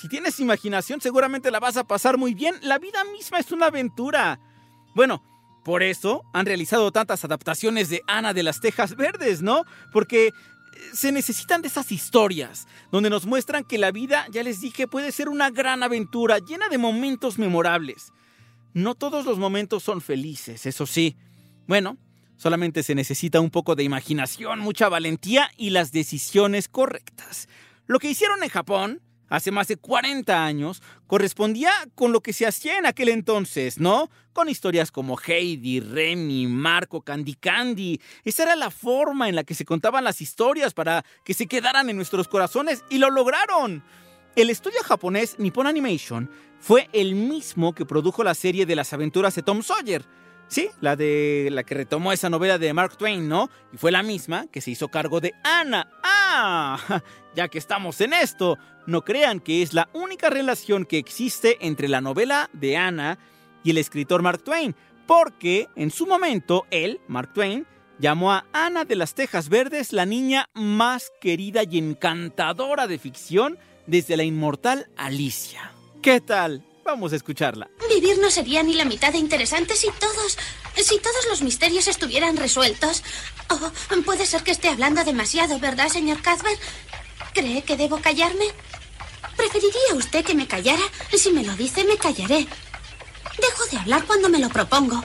Si 0.00 0.08
tienes 0.08 0.40
imaginación, 0.40 1.00
seguramente 1.00 1.50
la 1.50 1.60
vas 1.60 1.76
a 1.76 1.84
pasar 1.84 2.16
muy 2.16 2.32
bien. 2.32 2.54
La 2.62 2.78
vida 2.78 3.04
misma 3.04 3.38
es 3.38 3.52
una 3.52 3.66
aventura. 3.66 4.40
Bueno, 4.94 5.22
por 5.64 5.82
eso 5.82 6.22
han 6.32 6.46
realizado 6.46 6.90
tantas 6.92 7.24
adaptaciones 7.24 7.90
de 7.90 8.02
Ana 8.06 8.32
de 8.32 8.42
las 8.42 8.60
Tejas 8.60 8.96
Verdes, 8.96 9.42
¿no? 9.42 9.64
Porque 9.92 10.32
se 10.94 11.12
necesitan 11.12 11.60
de 11.60 11.68
esas 11.68 11.92
historias 11.92 12.66
donde 12.90 13.10
nos 13.10 13.26
muestran 13.26 13.64
que 13.64 13.76
la 13.76 13.90
vida, 13.90 14.26
ya 14.30 14.42
les 14.42 14.60
dije, 14.60 14.86
puede 14.86 15.12
ser 15.12 15.28
una 15.28 15.50
gran 15.50 15.82
aventura 15.82 16.38
llena 16.38 16.68
de 16.68 16.78
momentos 16.78 17.38
memorables. 17.38 18.12
No 18.72 18.94
todos 18.94 19.26
los 19.26 19.38
momentos 19.38 19.82
son 19.82 20.00
felices, 20.00 20.64
eso 20.64 20.86
sí. 20.86 21.16
Bueno, 21.66 21.98
solamente 22.38 22.82
se 22.82 22.94
necesita 22.94 23.40
un 23.40 23.50
poco 23.50 23.74
de 23.74 23.82
imaginación, 23.82 24.60
mucha 24.60 24.88
valentía 24.88 25.50
y 25.58 25.70
las 25.70 25.92
decisiones 25.92 26.68
correctas. 26.68 27.48
Lo 27.86 27.98
que 27.98 28.10
hicieron 28.10 28.42
en 28.42 28.48
Japón 28.48 29.02
hace 29.28 29.50
más 29.50 29.68
de 29.68 29.76
40 29.76 30.44
años 30.44 30.82
correspondía 31.06 31.70
con 31.94 32.12
lo 32.12 32.22
que 32.22 32.32
se 32.32 32.46
hacía 32.46 32.78
en 32.78 32.86
aquel 32.86 33.10
entonces, 33.10 33.78
¿no? 33.78 34.08
Con 34.32 34.48
historias 34.48 34.90
como 34.90 35.18
Heidi, 35.18 35.80
Remy, 35.80 36.46
Marco, 36.46 37.02
Candy 37.02 37.34
Candy. 37.34 38.00
Esa 38.24 38.44
era 38.44 38.56
la 38.56 38.70
forma 38.70 39.28
en 39.28 39.34
la 39.34 39.44
que 39.44 39.54
se 39.54 39.64
contaban 39.64 40.04
las 40.04 40.20
historias 40.20 40.72
para 40.72 41.04
que 41.24 41.34
se 41.34 41.46
quedaran 41.46 41.90
en 41.90 41.96
nuestros 41.96 42.28
corazones 42.28 42.84
y 42.88 42.98
lo 42.98 43.10
lograron. 43.10 43.82
El 44.36 44.50
estudio 44.50 44.78
japonés 44.84 45.36
Nippon 45.38 45.66
Animation 45.66 46.30
fue 46.60 46.88
el 46.92 47.14
mismo 47.14 47.74
que 47.74 47.86
produjo 47.86 48.22
la 48.22 48.34
serie 48.34 48.66
de 48.66 48.76
las 48.76 48.92
aventuras 48.92 49.34
de 49.34 49.42
Tom 49.42 49.62
Sawyer. 49.62 50.04
Sí, 50.48 50.70
la 50.80 50.96
de 50.96 51.48
la 51.52 51.62
que 51.62 51.74
retomó 51.74 52.10
esa 52.10 52.30
novela 52.30 52.58
de 52.58 52.72
Mark 52.72 52.96
Twain, 52.96 53.28
¿no? 53.28 53.50
Y 53.70 53.76
fue 53.76 53.92
la 53.92 54.02
misma 54.02 54.46
que 54.46 54.62
se 54.62 54.70
hizo 54.70 54.88
cargo 54.88 55.20
de 55.20 55.34
Ana. 55.44 55.90
Ah, 56.02 57.02
ya 57.36 57.48
que 57.48 57.58
estamos 57.58 58.00
en 58.00 58.14
esto, 58.14 58.58
no 58.86 59.04
crean 59.04 59.40
que 59.40 59.60
es 59.60 59.74
la 59.74 59.90
única 59.92 60.30
relación 60.30 60.86
que 60.86 60.96
existe 60.96 61.58
entre 61.60 61.88
la 61.88 62.00
novela 62.00 62.48
de 62.54 62.78
Ana 62.78 63.18
y 63.62 63.70
el 63.70 63.78
escritor 63.78 64.22
Mark 64.22 64.42
Twain, 64.42 64.74
porque 65.06 65.68
en 65.76 65.90
su 65.90 66.06
momento 66.06 66.66
él, 66.70 66.98
Mark 67.08 67.34
Twain, 67.34 67.66
llamó 67.98 68.32
a 68.32 68.46
Ana 68.54 68.86
de 68.86 68.96
las 68.96 69.14
Tejas 69.14 69.50
Verdes 69.50 69.92
la 69.92 70.06
niña 70.06 70.48
más 70.54 71.12
querida 71.20 71.62
y 71.68 71.76
encantadora 71.76 72.86
de 72.86 72.98
ficción 72.98 73.58
desde 73.86 74.16
la 74.16 74.22
inmortal 74.22 74.88
Alicia. 74.96 75.72
¿Qué 76.00 76.22
tal? 76.22 76.64
Vamos 76.88 77.12
a 77.12 77.16
escucharla. 77.16 77.68
Vivir 77.90 78.16
no 78.18 78.30
sería 78.30 78.62
ni 78.62 78.72
la 78.72 78.86
mitad 78.86 79.12
de 79.12 79.18
interesante 79.18 79.76
si 79.76 79.88
todos. 80.00 80.38
si 80.74 80.98
todos 80.98 81.26
los 81.28 81.42
misterios 81.42 81.86
estuvieran 81.86 82.38
resueltos. 82.38 83.02
Oh, 83.50 83.70
puede 84.06 84.24
ser 84.24 84.42
que 84.42 84.52
esté 84.52 84.70
hablando 84.70 85.04
demasiado, 85.04 85.58
¿verdad, 85.58 85.90
señor 85.90 86.16
Cuthbert? 86.22 86.58
¿Cree 87.34 87.60
que 87.60 87.76
debo 87.76 88.00
callarme? 88.00 88.46
¿Preferiría 89.36 89.96
usted 89.96 90.24
que 90.24 90.34
me 90.34 90.46
callara? 90.46 90.80
Si 91.14 91.30
me 91.30 91.44
lo 91.44 91.54
dice, 91.56 91.84
me 91.84 91.98
callaré. 91.98 92.46
Dejo 93.38 93.66
de 93.70 93.76
hablar 93.76 94.06
cuando 94.06 94.30
me 94.30 94.38
lo 94.38 94.48
propongo. 94.48 95.04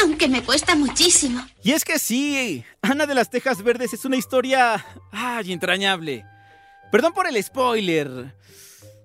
Aunque 0.00 0.28
me 0.28 0.44
cuesta 0.44 0.76
muchísimo. 0.76 1.44
Y 1.64 1.72
es 1.72 1.84
que 1.84 1.98
sí, 1.98 2.64
Ana 2.80 3.06
de 3.06 3.16
las 3.16 3.28
Tejas 3.28 3.64
Verdes 3.64 3.92
es 3.92 4.04
una 4.04 4.16
historia. 4.16 4.86
¡Ay, 5.10 5.52
entrañable! 5.52 6.24
Perdón 6.92 7.12
por 7.12 7.26
el 7.26 7.42
spoiler. 7.42 8.38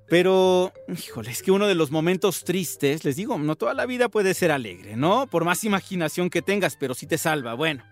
Pero, 0.09 0.73
híjole, 0.87 1.31
es 1.31 1.41
que 1.41 1.51
uno 1.51 1.67
de 1.67 1.75
los 1.75 1.89
momentos 1.89 2.43
tristes, 2.43 3.03
les 3.03 3.15
digo, 3.15 3.37
no 3.37 3.55
toda 3.55 3.73
la 3.73 3.85
vida 3.85 4.09
puede 4.09 4.33
ser 4.33 4.51
alegre, 4.51 4.95
¿no? 4.95 5.27
Por 5.27 5.45
más 5.45 5.63
imaginación 5.63 6.29
que 6.29 6.41
tengas, 6.41 6.75
pero 6.75 6.93
sí 6.93 7.07
te 7.07 7.17
salva. 7.17 7.53
Bueno, 7.53 7.83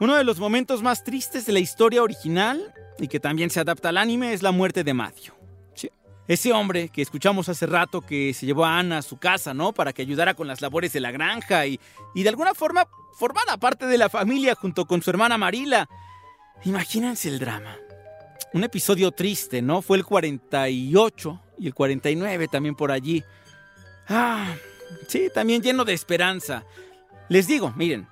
uno 0.00 0.16
de 0.16 0.24
los 0.24 0.38
momentos 0.38 0.82
más 0.82 1.04
tristes 1.04 1.44
de 1.44 1.52
la 1.52 1.58
historia 1.58 2.02
original 2.02 2.72
y 2.98 3.08
que 3.08 3.20
también 3.20 3.50
se 3.50 3.60
adapta 3.60 3.90
al 3.90 3.98
anime 3.98 4.32
es 4.32 4.42
la 4.42 4.50
muerte 4.50 4.82
de 4.82 4.94
Matthew. 4.94 5.34
Sí. 5.74 5.90
Ese 6.26 6.52
hombre 6.52 6.88
que 6.88 7.02
escuchamos 7.02 7.48
hace 7.50 7.66
rato 7.66 8.00
que 8.00 8.32
se 8.32 8.46
llevó 8.46 8.64
a 8.64 8.78
Ana 8.78 8.98
a 8.98 9.02
su 9.02 9.18
casa, 9.18 9.52
¿no? 9.52 9.72
Para 9.72 9.92
que 9.92 10.02
ayudara 10.02 10.34
con 10.34 10.48
las 10.48 10.62
labores 10.62 10.94
de 10.94 11.00
la 11.00 11.10
granja 11.10 11.66
y, 11.66 11.78
y 12.14 12.22
de 12.22 12.30
alguna 12.30 12.54
forma 12.54 12.88
formara 13.18 13.58
parte 13.58 13.86
de 13.86 13.98
la 13.98 14.08
familia 14.08 14.54
junto 14.54 14.86
con 14.86 15.02
su 15.02 15.10
hermana 15.10 15.36
Marila. 15.36 15.86
Imagínense 16.64 17.28
el 17.28 17.38
drama. 17.38 17.76
Un 18.52 18.64
episodio 18.64 19.12
triste, 19.12 19.62
¿no? 19.62 19.82
Fue 19.82 19.96
el 19.96 20.04
48 20.04 21.40
y 21.58 21.66
el 21.66 21.74
49 21.74 22.48
también 22.48 22.74
por 22.74 22.90
allí. 22.90 23.22
Ah, 24.08 24.54
sí, 25.08 25.28
también 25.32 25.62
lleno 25.62 25.84
de 25.84 25.92
esperanza. 25.92 26.64
Les 27.28 27.46
digo, 27.46 27.72
miren, 27.76 28.08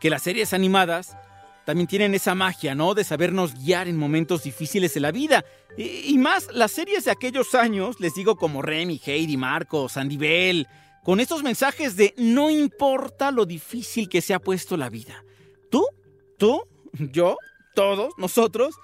que 0.00 0.10
las 0.10 0.22
series 0.22 0.52
animadas 0.52 1.16
también 1.64 1.86
tienen 1.86 2.14
esa 2.14 2.34
magia, 2.34 2.74
¿no? 2.74 2.94
De 2.94 3.04
sabernos 3.04 3.54
guiar 3.54 3.88
en 3.88 3.96
momentos 3.96 4.42
difíciles 4.42 4.92
de 4.94 5.00
la 5.00 5.12
vida. 5.12 5.44
Y, 5.76 6.18
más 6.18 6.48
las 6.52 6.72
series 6.72 7.04
de 7.04 7.10
aquellos 7.10 7.54
años, 7.54 8.00
les 8.00 8.14
digo 8.14 8.36
como 8.36 8.60
Remy, 8.60 9.00
Heidi, 9.04 9.36
Marco, 9.36 9.88
Sandy 9.88 10.16
Bell, 10.16 10.66
con 11.04 11.20
estos 11.20 11.42
mensajes 11.42 11.96
de 11.96 12.12
no 12.16 12.50
importa 12.50 13.30
lo 13.30 13.46
difícil 13.46 14.08
que 14.08 14.20
se 14.20 14.34
ha 14.34 14.40
puesto 14.40 14.76
la 14.76 14.88
vida. 14.88 15.24
Tú, 15.70 15.86
tú, 16.36 16.62
yo, 16.92 17.36
todos, 17.74 18.12
nosotros, 18.18 18.74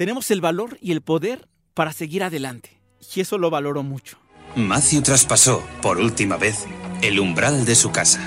tenemos 0.00 0.30
el 0.30 0.40
valor 0.40 0.78
y 0.80 0.92
el 0.92 1.02
poder 1.02 1.46
para 1.74 1.92
seguir 1.92 2.22
adelante. 2.22 2.80
Y 3.14 3.20
eso 3.20 3.36
lo 3.36 3.50
valoro 3.50 3.82
mucho. 3.82 4.16
Matthew 4.56 5.02
traspasó, 5.02 5.62
por 5.82 5.98
última 5.98 6.38
vez, 6.38 6.64
el 7.02 7.20
umbral 7.20 7.66
de 7.66 7.74
su 7.74 7.92
casa. 7.92 8.18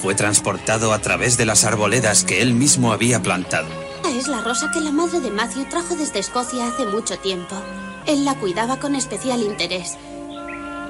Fue 0.00 0.14
transportado 0.14 0.94
a 0.94 1.00
través 1.00 1.36
de 1.36 1.44
las 1.44 1.64
arboledas 1.64 2.24
que 2.24 2.40
él 2.40 2.54
mismo 2.54 2.94
había 2.94 3.20
plantado. 3.22 3.68
Esta 3.96 4.08
es 4.08 4.26
la 4.26 4.40
rosa 4.40 4.70
que 4.72 4.80
la 4.80 4.90
madre 4.90 5.20
de 5.20 5.30
Matthew 5.30 5.68
trajo 5.68 5.96
desde 5.96 6.18
Escocia 6.20 6.66
hace 6.66 6.86
mucho 6.86 7.18
tiempo. 7.18 7.54
Él 8.06 8.24
la 8.24 8.34
cuidaba 8.36 8.80
con 8.80 8.94
especial 8.94 9.42
interés. 9.42 9.98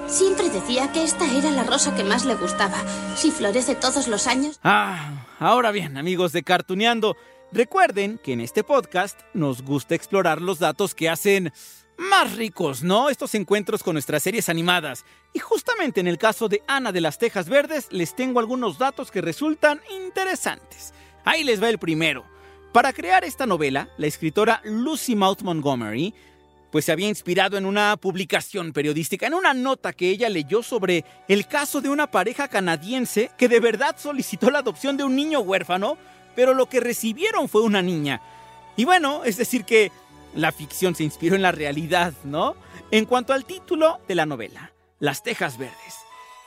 Siempre 0.07 0.51
decía 0.51 0.93
que 0.93 1.03
esta 1.03 1.27
era 1.37 1.51
la 1.51 1.65
rosa 1.65 1.97
que 1.97 2.05
más 2.05 2.25
le 2.25 2.37
gustaba. 2.37 2.79
Si 3.17 3.33
florece 3.33 3.75
todos 3.75 4.07
los 4.07 4.29
años, 4.29 4.61
Ah, 4.63 5.27
ahora 5.41 5.73
bien, 5.73 5.97
amigos 5.97 6.31
de 6.31 6.45
Cartuneando, 6.45 7.17
recuerden 7.53 8.19
que 8.19 8.33
en 8.33 8.41
este 8.41 8.65
podcast 8.65 9.21
nos 9.35 9.63
gusta 9.63 9.95
explorar 9.95 10.41
los 10.41 10.59
datos 10.59 10.95
que 10.95 11.09
hacen 11.09 11.53
más 11.97 12.37
ricos, 12.37 12.83
¿no? 12.83 13.11
Estos 13.11 13.35
encuentros 13.35 13.83
con 13.83 13.95
nuestras 13.95 14.23
series 14.23 14.49
animadas. 14.49 15.05
Y 15.35 15.41
justamente 15.41 16.01
en 16.01 16.07
el 16.07 16.19
caso 16.19 16.49
de 16.49 16.63
Ana 16.67 16.93
de 16.93 17.01
las 17.01 17.19
Tejas 17.19 17.49
Verdes, 17.49 17.89
les 17.91 18.15
tengo 18.15 18.41
algunos 18.41 18.79
datos 18.79 19.11
que 19.11 19.21
resultan 19.21 19.81
interesantes. 19.91 20.95
Ahí 21.25 21.45
les 21.45 21.63
va 21.63 21.69
el 21.69 21.79
primero. 21.79 22.25
Para 22.73 22.93
crear 22.93 23.25
esta 23.25 23.47
novela, 23.47 23.89
la 23.99 24.07
escritora 24.07 24.61
Lucy 24.65 25.17
Mouth 25.17 25.43
Montgomery 25.43 26.15
pues 26.71 26.85
se 26.85 26.93
había 26.93 27.09
inspirado 27.09 27.57
en 27.57 27.65
una 27.65 27.97
publicación 27.97 28.73
periodística, 28.73 29.27
en 29.27 29.35
una 29.35 29.55
nota 29.55 29.93
que 29.93 30.11
ella 30.11 30.29
leyó 30.29 30.63
sobre 30.63 31.05
el 31.27 31.47
caso 31.47 31.81
de 31.81 31.89
una 31.89 32.11
pareja 32.11 32.49
canadiense 32.49 33.31
que 33.39 33.49
de 33.49 33.61
verdad 33.61 33.97
solicitó 33.99 34.51
la 34.51 34.59
adopción 34.59 34.97
de 34.97 35.05
un 35.05 35.17
niño 35.17 35.41
huérfano, 35.41 35.97
pero 36.35 36.55
lo 36.55 36.67
que 36.67 36.81
recibieron 36.81 37.49
fue 37.49 37.63
una 37.63 37.83
niña. 37.83 38.21
Y 38.77 38.85
bueno, 38.85 39.25
es 39.25 39.37
decir 39.37 39.65
que 39.65 39.91
la 40.35 40.53
ficción 40.53 40.95
se 40.95 41.05
inspiró 41.05 41.37
en 41.37 41.43
la 41.43 41.53
realidad, 41.53 42.15
¿no? 42.25 42.55
En 42.91 43.05
cuanto 43.05 43.33
al 43.33 43.45
título 43.45 43.99
de 44.07 44.15
la 44.15 44.27
novela, 44.27 44.73
Las 44.99 45.23
Tejas 45.23 45.59
Verdes. 45.59 45.97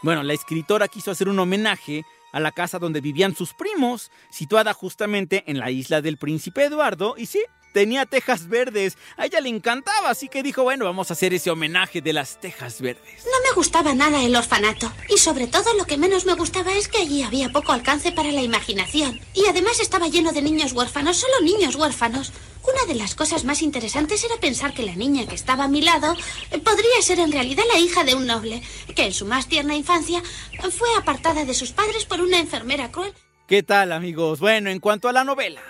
Bueno, 0.02 0.24
la 0.24 0.34
escritora 0.34 0.88
quiso 0.88 1.12
hacer 1.12 1.30
un 1.30 1.40
homenaje 1.40 2.04
a 2.32 2.40
la 2.40 2.52
casa 2.52 2.80
donde 2.80 3.02
vivían 3.02 3.36
sus 3.36 3.54
primos, 3.54 4.12
situada 4.32 4.74
justamente 4.74 5.44
en 5.48 5.60
la 5.60 5.70
isla 5.70 6.02
del 6.02 6.18
príncipe 6.18 6.64
Eduardo, 6.64 7.16
y 7.18 7.26
sí, 7.26 7.44
tenía 7.72 8.06
tejas 8.06 8.48
verdes. 8.48 8.98
A 9.18 9.26
ella 9.26 9.42
le 9.42 9.50
encantaba, 9.50 10.10
así 10.10 10.28
que 10.28 10.44
dijo, 10.44 10.64
bueno, 10.64 10.86
vamos 10.86 11.10
a 11.10 11.14
hacer 11.14 11.34
ese 11.34 11.52
homenaje 11.52 12.02
de 12.02 12.14
las 12.14 12.40
tejas 12.40 12.82
verdes. 12.82 13.26
no 13.26 13.50
me 13.50 13.56
gustaba 13.56 13.94
nada 13.94 14.24
el 14.24 14.36
orfanato. 14.36 14.92
Y 15.10 15.18
sobre 15.18 15.48
todo 15.48 15.74
lo 15.76 15.86
que 15.86 15.98
menos 15.98 16.26
me 16.26 16.36
gustaba 16.36 16.74
es 16.74 16.88
que 16.88 17.00
allí 17.00 17.24
había 17.24 17.50
poco 17.50 17.72
alcance 17.72 18.12
para 18.12 18.32
la 18.32 18.42
imaginación. 18.42 19.20
Y 19.34 19.46
además 19.48 19.80
estaba 19.80 20.08
lleno 20.08 20.32
de 20.32 20.42
niños 20.42 20.74
huérfanos, 20.74 21.18
solo 21.18 21.42
niños 21.42 21.76
huérfanos. 21.76 22.32
Una 22.64 22.86
de 22.94 23.00
las 23.00 23.16
cosas 23.16 23.44
más 23.44 23.62
interesantes 23.64 24.24
era 24.24 24.38
pensar 24.38 24.74
que 24.74 24.84
la 24.84 24.96
niña 24.96 25.26
que 25.26 25.36
estaba 25.36 25.64
a 25.64 25.68
mi 25.68 25.82
lado 25.82 26.16
eh, 26.52 26.60
podría 26.60 27.02
ser 27.02 27.20
en 27.20 27.32
realidad 27.32 27.64
la 27.72 27.80
hija 27.80 28.04
de 28.04 28.14
un 28.14 28.28
noble, 28.28 28.62
que 28.96 29.06
en 29.06 29.14
su 29.14 29.26
más 29.26 29.48
tierna 29.48 29.76
infancia 29.76 30.22
fue 30.70 30.90
apartada 30.98 31.44
de 31.44 31.54
sus 31.56 31.72
padres 31.72 32.06
por 32.06 32.22
una 32.22 32.40
enfermera 32.40 32.92
cruel. 32.92 33.14
¿Qué 33.48 33.64
tal, 33.64 33.92
amigos? 33.92 34.40
Bueno, 34.40 34.70
en 34.70 34.80
cuanto 34.80 35.10
a 35.10 35.12
la 35.12 35.24
novela, 35.24 35.62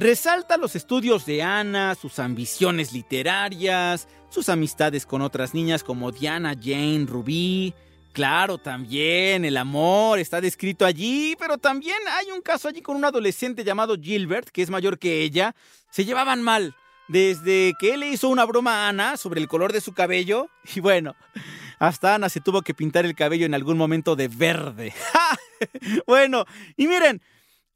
resalta 0.00 0.56
los 0.56 0.74
estudios 0.76 1.26
de 1.26 1.42
Ana, 1.42 1.94
sus 1.94 2.18
ambiciones 2.18 2.92
literarias, 2.94 4.08
sus 4.30 4.48
amistades 4.48 5.04
con 5.04 5.20
otras 5.20 5.52
niñas 5.52 5.84
como 5.84 6.10
Diana, 6.10 6.54
Jane, 6.60 7.04
Rubí. 7.06 7.74
Claro, 8.12 8.56
también 8.56 9.44
el 9.44 9.58
amor 9.58 10.18
está 10.18 10.40
descrito 10.40 10.86
allí, 10.86 11.36
pero 11.38 11.58
también 11.58 11.98
hay 12.18 12.32
un 12.32 12.40
caso 12.40 12.66
allí 12.66 12.80
con 12.80 12.96
un 12.96 13.04
adolescente 13.04 13.62
llamado 13.62 13.94
Gilbert, 14.00 14.48
que 14.48 14.62
es 14.62 14.70
mayor 14.70 14.98
que 14.98 15.20
ella. 15.20 15.54
Se 15.90 16.06
llevaban 16.06 16.42
mal, 16.42 16.74
desde 17.08 17.74
que 17.78 17.92
él 17.92 18.00
le 18.00 18.08
hizo 18.08 18.30
una 18.30 18.46
broma 18.46 18.86
a 18.86 18.88
Ana 18.88 19.18
sobre 19.18 19.40
el 19.40 19.48
color 19.48 19.72
de 19.72 19.82
su 19.82 19.92
cabello, 19.92 20.48
y 20.74 20.80
bueno, 20.80 21.14
hasta 21.78 22.14
Ana 22.14 22.30
se 22.30 22.40
tuvo 22.40 22.62
que 22.62 22.72
pintar 22.72 23.04
el 23.04 23.14
cabello 23.14 23.44
en 23.44 23.54
algún 23.54 23.76
momento 23.76 24.16
de 24.16 24.28
verde. 24.28 24.94
bueno, 26.06 26.46
y 26.76 26.88
miren, 26.88 27.20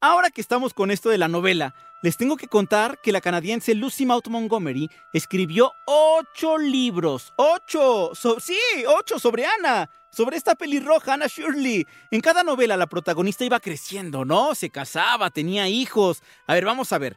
ahora 0.04 0.30
que 0.30 0.42
estamos 0.42 0.74
con 0.74 0.90
esto 0.90 1.08
de 1.08 1.16
la 1.16 1.28
novela, 1.28 1.74
les 2.02 2.18
tengo 2.18 2.36
que 2.36 2.46
contar 2.46 3.00
que 3.00 3.10
la 3.10 3.22
canadiense 3.22 3.74
Lucy 3.74 4.04
Maud 4.04 4.26
Montgomery 4.26 4.90
escribió 5.14 5.72
ocho 5.86 6.58
libros. 6.58 7.32
¡Ocho! 7.36 8.12
Sí, 8.14 8.58
ocho 8.86 9.18
sobre 9.18 9.46
Ana. 9.46 9.88
Sobre 10.10 10.36
esta 10.36 10.56
pelirroja, 10.56 11.14
Anna 11.14 11.26
Shirley. 11.26 11.86
En 12.10 12.20
cada 12.20 12.42
novela 12.42 12.76
la 12.76 12.86
protagonista 12.86 13.46
iba 13.46 13.60
creciendo, 13.60 14.26
¿no? 14.26 14.54
Se 14.54 14.68
casaba, 14.68 15.30
tenía 15.30 15.68
hijos. 15.68 16.22
A 16.46 16.52
ver, 16.52 16.66
vamos 16.66 16.92
a 16.92 16.98
ver. 16.98 17.16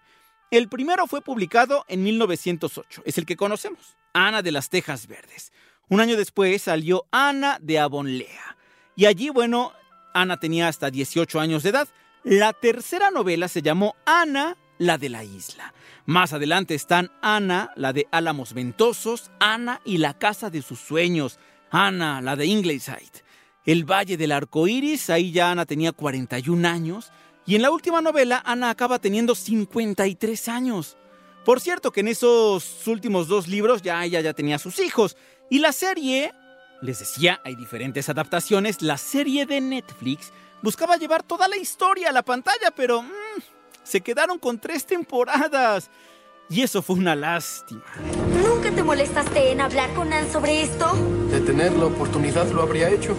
El 0.50 0.69
primero 0.69 1.08
fue 1.08 1.21
publicado 1.21 1.84
en 1.89 2.04
1908. 2.04 3.02
Es 3.06 3.17
el 3.17 3.26
que 3.26 3.36
conocemos. 3.36 3.97
Ana 4.13 4.41
de 4.41 4.54
las 4.54 4.69
Tejas 4.69 5.08
Verdes. 5.08 5.52
Un 5.89 6.00
año 6.00 6.15
después 6.15 6.62
salió 6.62 7.06
Ana 7.12 7.58
de 7.62 7.80
Avonlea. 7.80 8.56
Y 8.95 9.06
allí, 9.06 9.30
bueno, 9.30 9.73
Ana 10.13 10.38
tenía 10.38 10.69
hasta 10.69 10.89
18 10.89 11.39
años 11.41 11.63
de 11.63 11.69
edad. 11.69 11.89
La 12.29 12.51
tercera 12.51 13.09
novela 13.09 13.47
se 13.47 13.61
llamó 13.61 13.95
Ana, 14.05 14.57
la 14.79 14.97
de 14.97 15.07
la 15.07 15.23
isla. 15.23 15.73
Más 16.05 16.33
adelante 16.33 16.75
están 16.75 17.09
Ana, 17.21 17.71
la 17.77 17.93
de 17.93 18.05
Álamos 18.11 18.53
Ventosos, 18.53 19.31
Ana 19.39 19.79
y 19.85 19.99
la 19.99 20.13
casa 20.13 20.49
de 20.49 20.61
sus 20.61 20.77
sueños, 20.77 21.39
Ana, 21.71 22.19
la 22.21 22.35
de 22.35 22.45
Ingleside. 22.45 23.23
El 23.63 23.89
Valle 23.89 24.17
del 24.17 24.33
Arco 24.33 24.67
Iris, 24.67 25.09
ahí 25.09 25.31
ya 25.31 25.51
Ana 25.51 25.65
tenía 25.65 25.93
41 25.93 26.67
años. 26.67 27.13
Y 27.45 27.55
en 27.55 27.61
la 27.61 27.71
última 27.71 28.01
novela, 28.01 28.43
Ana 28.45 28.71
acaba 28.71 28.99
teniendo 28.99 29.33
53 29.33 30.49
años. 30.49 30.97
Por 31.45 31.61
cierto 31.61 31.93
que 31.93 32.01
en 32.01 32.09
esos 32.09 32.85
últimos 32.87 33.29
dos 33.29 33.47
libros 33.47 33.83
ya 33.83 34.03
ella 34.03 34.19
ya 34.19 34.33
tenía 34.33 34.59
sus 34.59 34.81
hijos. 34.81 35.15
Y 35.49 35.59
la 35.59 35.71
serie, 35.71 36.33
les 36.81 36.99
decía, 36.99 37.39
hay 37.45 37.55
diferentes 37.55 38.09
adaptaciones. 38.09 38.81
La 38.81 38.97
serie 38.97 39.45
de 39.45 39.61
Netflix 39.61 40.33
buscaba 40.62 40.98
llevar 40.98 41.24
toda 41.24 41.48
la 41.48 41.58
historia 41.58 42.10
a 42.10 42.12
la 42.12 42.24
pantalla, 42.24 42.72
pero 42.76 43.02
mm, 43.02 43.08
se 43.84 44.02
quedaron 44.02 44.39
con 44.39 44.60
tres 44.60 44.86
temporadas. 44.86 45.89
Y 46.50 46.62
eso 46.62 46.82
fue 46.82 46.96
una 46.96 47.15
lástima. 47.15 47.84
¿Nunca 48.41 48.72
te 48.72 48.82
molestaste 48.82 49.52
en 49.52 49.60
hablar 49.60 49.93
con 49.93 50.13
Anne 50.13 50.32
sobre 50.32 50.62
esto? 50.62 50.93
De 51.30 51.41
tener 51.41 51.74
la 51.74 51.86
oportunidad 51.86 52.50
lo 52.52 52.62
habría 52.62 52.89
hecho. 52.89 53.15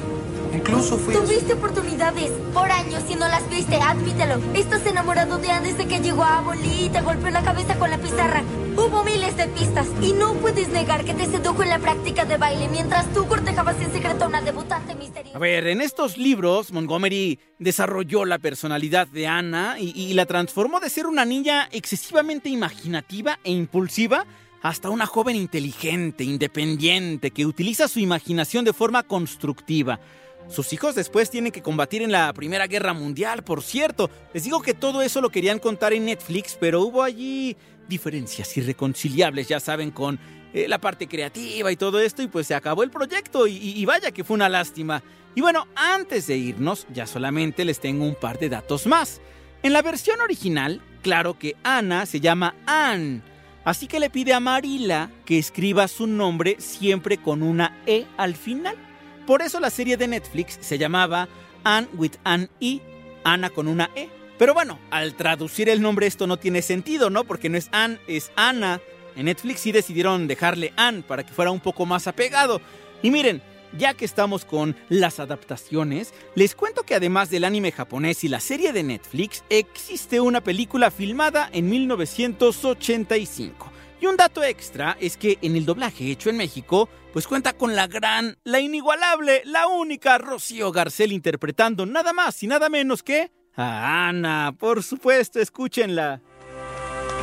Incluso 0.54 0.98
fui... 0.98 1.14
Tuviste 1.14 1.54
oportunidades 1.54 2.30
por 2.52 2.70
años 2.70 3.02
y 3.08 3.14
no 3.14 3.28
las 3.28 3.48
viste, 3.50 3.76
admítelo. 3.76 4.40
Estás 4.54 4.84
enamorado 4.86 5.38
de 5.38 5.50
Anne 5.50 5.72
desde 5.72 5.86
que 5.86 6.00
llegó 6.00 6.22
a 6.22 6.38
Avonlea 6.38 6.86
y 6.86 6.88
te 6.88 7.00
golpeó 7.00 7.30
la 7.30 7.42
cabeza 7.42 7.78
con 7.78 7.90
la 7.90 7.98
pizarra. 7.98 8.42
Hubo 8.76 9.04
miles 9.04 9.36
de 9.36 9.48
pistas 9.48 9.86
y 10.02 10.12
no 10.12 10.34
puedes 10.34 10.68
negar 10.68 11.04
que 11.04 11.14
te 11.14 11.26
sedujo 11.26 11.62
en 11.62 11.68
la 11.68 11.78
práctica 11.78 12.24
de 12.24 12.36
baile 12.36 12.68
mientras 12.68 13.12
tú 13.12 13.26
cortejabas 13.26 13.80
en 13.80 13.92
secreto 13.92 14.24
a 14.24 14.28
una 14.28 14.40
debutante 14.40 14.94
misteriosa. 14.94 15.36
A 15.36 15.40
ver, 15.40 15.66
en 15.66 15.80
estos 15.80 16.16
libros, 16.16 16.72
Montgomery 16.72 17.38
desarrolló 17.58 18.24
la 18.24 18.38
personalidad 18.38 19.06
de 19.08 19.26
Anna 19.26 19.76
y, 19.78 19.90
y 19.90 20.14
la 20.14 20.26
transformó 20.26 20.80
de 20.80 20.90
ser 20.90 21.06
una 21.06 21.24
niña 21.24 21.68
excesivamente 21.72 22.48
imaginativa 22.48 23.38
e 23.44 23.50
impulsiva 23.50 24.26
hasta 24.62 24.90
una 24.90 25.06
joven 25.06 25.36
inteligente, 25.36 26.24
independiente, 26.24 27.30
que 27.30 27.46
utiliza 27.46 27.88
su 27.88 28.00
imaginación 28.00 28.64
de 28.64 28.72
forma 28.72 29.02
constructiva. 29.02 30.00
Sus 30.48 30.72
hijos 30.72 30.94
después 30.94 31.30
tienen 31.30 31.52
que 31.52 31.62
combatir 31.62 32.00
en 32.00 32.10
la 32.10 32.32
Primera 32.32 32.66
Guerra 32.66 32.94
Mundial, 32.94 33.44
por 33.44 33.62
cierto. 33.62 34.10
Les 34.32 34.44
digo 34.44 34.62
que 34.62 34.72
todo 34.72 35.02
eso 35.02 35.20
lo 35.20 35.28
querían 35.28 35.58
contar 35.58 35.92
en 35.92 36.06
Netflix, 36.06 36.56
pero 36.58 36.80
hubo 36.80 37.02
allí 37.02 37.54
diferencias 37.86 38.56
irreconciliables, 38.56 39.48
ya 39.48 39.60
saben, 39.60 39.90
con 39.90 40.18
eh, 40.54 40.66
la 40.66 40.78
parte 40.78 41.06
creativa 41.06 41.70
y 41.70 41.76
todo 41.76 42.00
esto, 42.00 42.22
y 42.22 42.28
pues 42.28 42.46
se 42.46 42.54
acabó 42.54 42.82
el 42.82 42.90
proyecto, 42.90 43.46
y, 43.46 43.84
vaya 43.84 44.10
que 44.10 44.24
fue 44.24 44.34
una 44.34 44.48
lástima. 44.48 45.02
Y 45.34 45.42
bueno, 45.42 45.68
antes 45.74 46.26
de 46.26 46.38
irnos, 46.38 46.86
ya 46.92 47.06
solamente 47.06 47.66
les 47.66 47.78
tengo 47.78 48.06
un 48.06 48.14
par 48.14 48.38
de 48.38 48.48
datos 48.48 48.86
más. 48.86 49.20
En 49.62 49.74
la 49.74 49.82
versión 49.82 50.20
original, 50.22 50.80
claro 51.02 51.38
que 51.38 51.56
Ana 51.62 52.06
se 52.06 52.20
llama 52.20 52.54
Anne, 52.64 53.20
así 53.64 53.86
que 53.86 54.00
le 54.00 54.08
pide 54.08 54.32
a 54.32 54.40
Marila 54.40 55.10
que 55.26 55.38
escriba 55.38 55.88
su 55.88 56.06
nombre 56.06 56.56
siempre 56.58 57.18
con 57.18 57.42
una 57.42 57.82
E 57.84 58.06
al 58.16 58.34
final. 58.34 58.87
Por 59.28 59.42
eso 59.42 59.60
la 59.60 59.68
serie 59.68 59.98
de 59.98 60.08
Netflix 60.08 60.56
se 60.58 60.78
llamaba 60.78 61.28
Anne 61.62 61.86
with 61.92 62.12
an 62.24 62.48
E, 62.62 62.80
Ana 63.24 63.50
con 63.50 63.68
una 63.68 63.90
E. 63.94 64.08
Pero 64.38 64.54
bueno, 64.54 64.78
al 64.90 65.16
traducir 65.16 65.68
el 65.68 65.82
nombre 65.82 66.06
esto 66.06 66.26
no 66.26 66.38
tiene 66.38 66.62
sentido, 66.62 67.10
¿no? 67.10 67.24
Porque 67.24 67.50
no 67.50 67.58
es 67.58 67.68
Anne, 67.70 67.98
es 68.06 68.32
Ana. 68.36 68.80
En 69.16 69.26
Netflix 69.26 69.60
sí 69.60 69.70
decidieron 69.70 70.28
dejarle 70.28 70.72
Anne 70.76 71.02
para 71.06 71.26
que 71.26 71.34
fuera 71.34 71.50
un 71.50 71.60
poco 71.60 71.84
más 71.84 72.06
apegado. 72.06 72.62
Y 73.02 73.10
miren, 73.10 73.42
ya 73.76 73.92
que 73.92 74.06
estamos 74.06 74.46
con 74.46 74.74
las 74.88 75.20
adaptaciones, 75.20 76.14
les 76.34 76.54
cuento 76.54 76.84
que 76.84 76.94
además 76.94 77.28
del 77.28 77.44
anime 77.44 77.70
japonés 77.70 78.24
y 78.24 78.28
la 78.28 78.40
serie 78.40 78.72
de 78.72 78.82
Netflix, 78.82 79.44
existe 79.50 80.22
una 80.22 80.40
película 80.40 80.90
filmada 80.90 81.50
en 81.52 81.68
1985. 81.68 83.72
Y 84.00 84.06
un 84.06 84.16
dato 84.16 84.44
extra 84.44 84.96
es 85.00 85.16
que 85.16 85.38
en 85.42 85.56
el 85.56 85.66
doblaje 85.66 86.10
hecho 86.10 86.30
en 86.30 86.36
México, 86.36 86.88
pues 87.12 87.26
cuenta 87.26 87.52
con 87.52 87.74
la 87.74 87.86
gran, 87.86 88.38
la 88.44 88.60
inigualable, 88.60 89.42
la 89.44 89.66
única 89.66 90.18
Rocío 90.18 90.70
Garcel 90.70 91.12
interpretando 91.12 91.84
nada 91.84 92.12
más 92.12 92.42
y 92.42 92.46
nada 92.46 92.68
menos 92.68 93.02
que 93.02 93.32
a 93.56 94.08
Ana. 94.08 94.54
Por 94.56 94.82
supuesto, 94.84 95.40
escúchenla. 95.40 96.20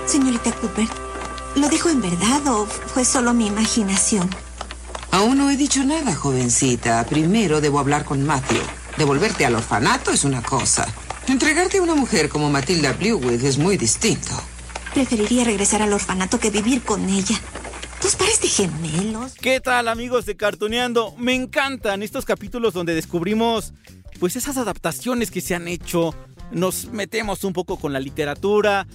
Señorita 0.05 0.51
Cooper, 0.51 0.88
¿lo 1.55 1.69
dijo 1.69 1.89
en 1.89 2.01
verdad 2.01 2.45
o 2.47 2.65
fue 2.65 3.05
solo 3.05 3.33
mi 3.33 3.47
imaginación? 3.47 4.29
Aún 5.11 5.38
no 5.38 5.49
he 5.49 5.55
dicho 5.55 5.83
nada, 5.85 6.13
jovencita. 6.13 7.05
Primero 7.05 7.61
debo 7.61 7.79
hablar 7.79 8.03
con 8.03 8.21
Matthew. 8.21 8.61
Devolverte 8.97 9.45
al 9.45 9.55
orfanato 9.55 10.11
es 10.11 10.25
una 10.25 10.41
cosa. 10.41 10.85
Entregarte 11.27 11.77
a 11.77 11.81
una 11.81 11.95
mujer 11.95 12.27
como 12.27 12.49
Matilda 12.49 12.91
Blewett 12.93 13.41
es 13.43 13.57
muy 13.57 13.77
distinto. 13.77 14.35
Preferiría 14.95 15.43
regresar 15.43 15.81
al 15.81 15.91
orfanato 15.91 16.39
que 16.39 16.49
vivir 16.49 16.81
con 16.81 17.10
ella. 17.10 17.36
Dos 18.01 18.15
pares 18.15 18.39
de 18.39 18.47
gemelos. 18.47 19.34
¿Qué 19.34 19.60
tal 19.60 19.89
amigos 19.89 20.25
de 20.25 20.38
Cartoneando? 20.38 21.13
Me 21.17 21.36
encantan 21.36 22.01
estos 22.01 22.23
capítulos 22.23 22.73
donde 22.73 22.95
descubrimos 22.95 23.73
pues 24.21 24.38
esas 24.38 24.55
adaptaciones 24.55 25.31
que 25.31 25.41
se 25.41 25.53
han 25.53 25.67
hecho. 25.67 26.15
Nos 26.51 26.86
metemos 26.93 27.43
un 27.43 27.51
poco 27.51 27.77
con 27.77 27.91
la 27.91 27.99
literatura. 27.99 28.88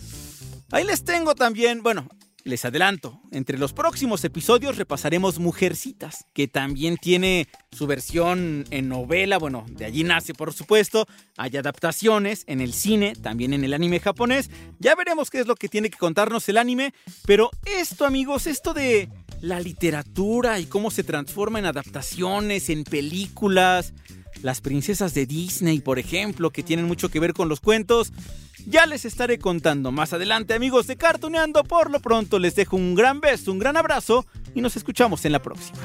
Ahí 0.72 0.84
les 0.84 1.04
tengo 1.04 1.34
también, 1.34 1.82
bueno, 1.82 2.08
les 2.44 2.64
adelanto, 2.64 3.20
entre 3.30 3.58
los 3.58 3.72
próximos 3.72 4.24
episodios 4.24 4.76
repasaremos 4.76 5.38
Mujercitas, 5.38 6.24
que 6.32 6.48
también 6.48 6.96
tiene 6.96 7.48
su 7.72 7.86
versión 7.86 8.64
en 8.70 8.88
novela, 8.88 9.38
bueno, 9.38 9.66
de 9.68 9.84
allí 9.84 10.04
nace 10.04 10.34
por 10.34 10.52
supuesto, 10.52 11.06
hay 11.36 11.56
adaptaciones 11.56 12.44
en 12.46 12.60
el 12.60 12.72
cine, 12.72 13.14
también 13.14 13.52
en 13.52 13.64
el 13.64 13.74
anime 13.74 14.00
japonés, 14.00 14.50
ya 14.78 14.94
veremos 14.94 15.30
qué 15.30 15.40
es 15.40 15.46
lo 15.46 15.56
que 15.56 15.68
tiene 15.68 15.90
que 15.90 15.98
contarnos 15.98 16.48
el 16.48 16.58
anime, 16.58 16.94
pero 17.26 17.50
esto 17.64 18.04
amigos, 18.04 18.46
esto 18.46 18.74
de 18.74 19.08
la 19.40 19.60
literatura 19.60 20.58
y 20.58 20.66
cómo 20.66 20.90
se 20.90 21.04
transforma 21.04 21.58
en 21.58 21.66
adaptaciones, 21.66 22.70
en 22.70 22.84
películas, 22.84 23.94
las 24.42 24.60
princesas 24.60 25.14
de 25.14 25.26
Disney, 25.26 25.80
por 25.80 25.98
ejemplo, 25.98 26.50
que 26.50 26.62
tienen 26.62 26.86
mucho 26.86 27.08
que 27.08 27.20
ver 27.20 27.34
con 27.34 27.48
los 27.48 27.60
cuentos, 27.60 28.12
ya 28.66 28.86
les 28.86 29.04
estaré 29.04 29.38
contando 29.38 29.92
más 29.92 30.12
adelante, 30.12 30.54
amigos 30.54 30.86
de 30.86 30.96
Cartuneando. 30.96 31.64
Por 31.64 31.90
lo 31.90 32.00
pronto 32.00 32.38
les 32.38 32.54
dejo 32.54 32.76
un 32.76 32.94
gran 32.94 33.20
beso, 33.20 33.52
un 33.52 33.58
gran 33.58 33.76
abrazo 33.76 34.26
y 34.54 34.60
nos 34.60 34.76
escuchamos 34.76 35.24
en 35.24 35.32
la 35.32 35.42
próxima. 35.42 35.78